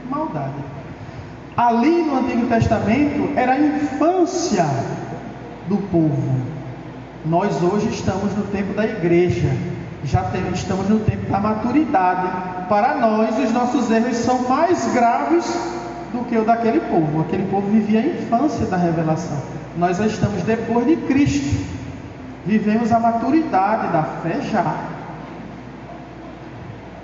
maldade. 0.09 0.53
Ali 1.55 2.03
no 2.03 2.19
Antigo 2.19 2.47
Testamento 2.47 3.31
era 3.35 3.53
a 3.53 3.59
infância 3.59 4.65
do 5.67 5.77
povo. 5.89 6.41
Nós 7.25 7.61
hoje 7.61 7.89
estamos 7.89 8.35
no 8.35 8.43
tempo 8.45 8.73
da 8.73 8.85
igreja. 8.85 9.49
Já 10.03 10.23
temos, 10.23 10.59
estamos 10.59 10.89
no 10.89 10.99
tempo 11.01 11.29
da 11.29 11.39
maturidade. 11.39 12.67
Para 12.67 12.95
nós, 12.95 13.37
os 13.37 13.51
nossos 13.51 13.91
erros 13.91 14.17
são 14.17 14.47
mais 14.47 14.91
graves 14.93 15.45
do 16.11 16.25
que 16.25 16.37
o 16.37 16.43
daquele 16.43 16.79
povo. 16.79 17.21
Aquele 17.21 17.45
povo 17.51 17.69
vivia 17.69 17.99
a 17.99 18.05
infância 18.05 18.65
da 18.65 18.77
revelação. 18.77 19.37
Nós 19.77 19.97
já 19.97 20.07
estamos 20.07 20.41
depois 20.43 20.87
de 20.87 20.95
Cristo. 20.95 21.63
Vivemos 22.45 22.91
a 22.91 22.99
maturidade 22.99 23.93
da 23.93 24.03
fé 24.03 24.41
já. 24.51 24.75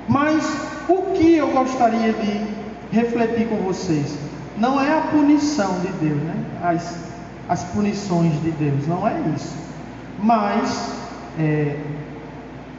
Mas 0.08 0.46
o 0.88 1.14
que 1.14 1.36
eu 1.36 1.48
gostaria 1.50 2.14
de 2.14 2.48
refletir 2.92 3.48
com 3.48 3.58
vocês? 3.58 4.18
Não 4.58 4.82
é 4.82 4.98
a 4.98 5.02
punição 5.02 5.80
de 5.82 5.88
Deus, 5.94 6.22
né? 6.22 6.36
As, 6.64 6.96
as 7.50 7.64
punições 7.66 8.42
de 8.42 8.52
Deus, 8.52 8.88
não 8.88 9.08
é 9.08 9.20
isso. 9.36 9.56
Mas 10.20 10.94
é, 11.38 11.78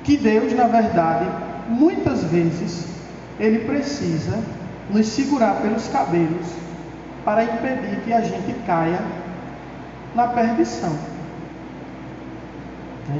que 0.04 0.16
Deus, 0.16 0.52
na 0.54 0.64
verdade, 0.64 1.26
muitas 1.68 2.24
vezes, 2.24 2.86
Ele 3.38 3.60
precisa 3.60 4.42
nos 4.90 5.06
segurar 5.06 5.60
pelos 5.60 5.86
cabelos 5.88 6.46
para 7.24 7.44
impedir 7.44 8.00
que 8.04 8.12
a 8.12 8.22
gente 8.22 8.54
caia 8.66 9.00
na 10.14 10.28
perdição. 10.28 10.96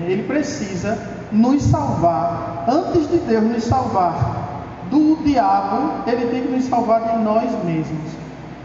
Ele 0.07 0.23
precisa 0.25 1.18
nos 1.33 1.63
salvar, 1.63 2.65
antes 2.69 3.09
de 3.11 3.19
Deus 3.19 3.45
nos 3.45 3.65
salvar 3.65 4.49
do 4.91 5.17
diabo, 5.23 6.05
Ele 6.07 6.27
tem 6.27 6.43
que 6.43 6.49
nos 6.49 6.65
salvar 6.65 7.03
de 7.03 7.19
nós 7.23 7.51
mesmos. 7.65 8.19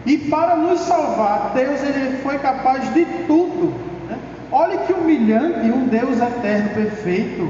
E 0.06 0.18
para 0.18 0.56
nos 0.56 0.80
salvar, 0.82 1.52
Deus 1.54 1.82
ele 1.82 2.18
foi 2.18 2.38
capaz 2.40 2.94
de 2.94 3.06
tudo. 3.26 3.74
Né? 4.10 4.18
Olha 4.52 4.78
que 4.80 4.92
humilhante 4.92 5.72
um 5.72 5.88
Deus 5.88 6.20
eterno, 6.20 6.70
perfeito, 6.72 7.50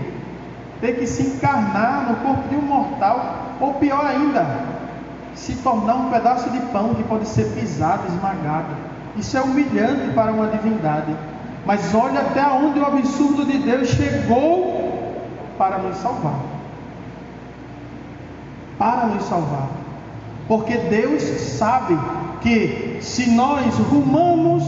ter 0.80 1.00
que 1.00 1.08
se 1.08 1.24
encarnar 1.24 2.10
no 2.10 2.16
corpo 2.18 2.48
de 2.50 2.56
um 2.56 2.62
mortal, 2.62 3.56
ou 3.60 3.74
pior 3.76 4.06
ainda, 4.06 4.46
se 5.34 5.56
tornar 5.56 5.96
um 5.96 6.12
pedaço 6.12 6.50
de 6.52 6.60
pão 6.68 6.94
que 6.94 7.04
pode 7.04 7.28
ser 7.28 7.46
pisado, 7.54 8.04
esmagado. 8.08 8.76
Isso 9.18 9.36
é 9.36 9.42
humilhante 9.42 10.14
para 10.14 10.32
uma 10.32 10.48
divindade. 10.48 11.16
Mas 11.66 11.94
olha 11.96 12.20
até 12.20 12.46
onde 12.46 12.80
o 12.80 12.86
absurdo 12.86 13.46
de 13.46 13.58
Deus 13.60 13.88
chegou 13.90 14.73
para 15.58 15.78
nos 15.78 15.98
salvar. 15.98 16.40
Para 18.78 19.08
nos 19.08 19.24
salvar. 19.26 19.70
Porque 20.48 20.78
Deus 20.78 21.24
sabe 21.24 21.98
que 22.42 22.98
se 23.02 23.30
nós 23.32 23.76
rumamos 23.76 24.64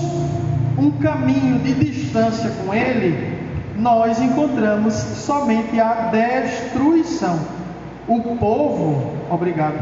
um 0.78 0.92
caminho 0.92 1.60
de 1.60 1.74
distância 1.74 2.50
com 2.52 2.74
Ele, 2.74 3.36
nós 3.78 4.22
encontramos 4.22 4.94
somente 4.94 5.80
a 5.80 6.12
destruição. 6.12 7.40
O 8.08 8.22
povo, 8.38 9.18
obrigado. 9.30 9.80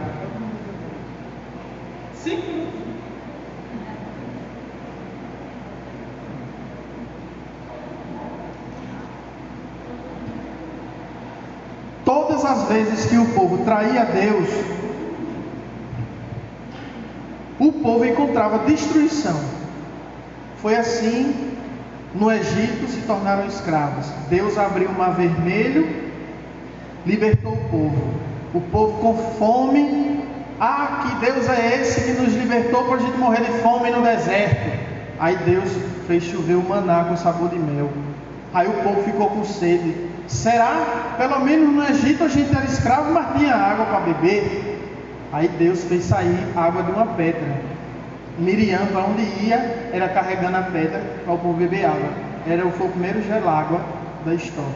Sim. 2.15 2.62
Todas 12.43 12.59
as 12.59 12.67
vezes 12.67 13.05
que 13.05 13.17
o 13.17 13.25
povo 13.27 13.63
traía 13.63 14.03
Deus, 14.03 14.49
o 17.57 17.71
povo 17.71 18.03
encontrava 18.03 18.65
destruição. 18.65 19.39
Foi 20.57 20.75
assim 20.75 21.53
no 22.13 22.29
Egito 22.29 22.85
se 22.89 22.99
tornaram 23.07 23.47
escravos. 23.47 24.07
Deus 24.29 24.57
abriu 24.57 24.89
o 24.89 24.93
mar 24.93 25.15
vermelho, 25.15 25.87
libertou 27.05 27.53
o 27.53 27.69
povo. 27.69 28.13
O 28.53 28.59
povo 28.59 28.99
com 28.99 29.17
fome. 29.39 30.21
Ah, 30.59 31.05
que 31.07 31.25
Deus 31.25 31.47
é 31.47 31.79
esse 31.79 32.01
que 32.01 32.21
nos 32.21 32.33
libertou 32.33 32.83
para 32.83 32.95
a 32.97 32.99
gente 32.99 33.17
morrer 33.17 33.41
de 33.41 33.53
fome 33.59 33.89
no 33.89 34.01
deserto. 34.01 34.69
Aí 35.17 35.37
Deus 35.37 35.69
fez 36.07 36.25
chover 36.25 36.55
o 36.55 36.61
maná 36.67 37.05
com 37.05 37.15
sabor 37.15 37.47
de 37.47 37.57
mel. 37.57 37.89
Aí 38.53 38.67
o 38.67 38.83
povo 38.83 39.01
ficou 39.03 39.29
com 39.29 39.45
sede. 39.45 40.11
Será? 40.27 41.15
Pelo 41.17 41.39
menos 41.41 41.73
no 41.73 41.83
Egito 41.83 42.23
a 42.23 42.27
gente 42.27 42.55
era 42.55 42.65
escravo, 42.65 43.11
mas 43.11 43.37
tinha 43.37 43.55
água 43.55 43.85
para 43.85 43.99
beber. 43.99 44.79
Aí 45.31 45.47
Deus 45.47 45.83
fez 45.83 46.03
sair 46.05 46.47
água 46.55 46.83
de 46.83 46.91
uma 46.91 47.07
pedra. 47.07 47.61
Miriam, 48.37 48.85
para 48.87 49.01
onde 49.01 49.21
ia, 49.45 49.89
era 49.91 50.09
carregando 50.09 50.57
a 50.57 50.61
pedra 50.63 51.01
para 51.23 51.33
o 51.33 51.37
povo 51.37 51.53
beber 51.53 51.85
água. 51.85 52.09
Era, 52.47 52.69
foi 52.71 52.87
o 52.87 52.89
primeiro 52.89 53.21
gelágua 53.23 53.81
da 54.25 54.33
história. 54.33 54.71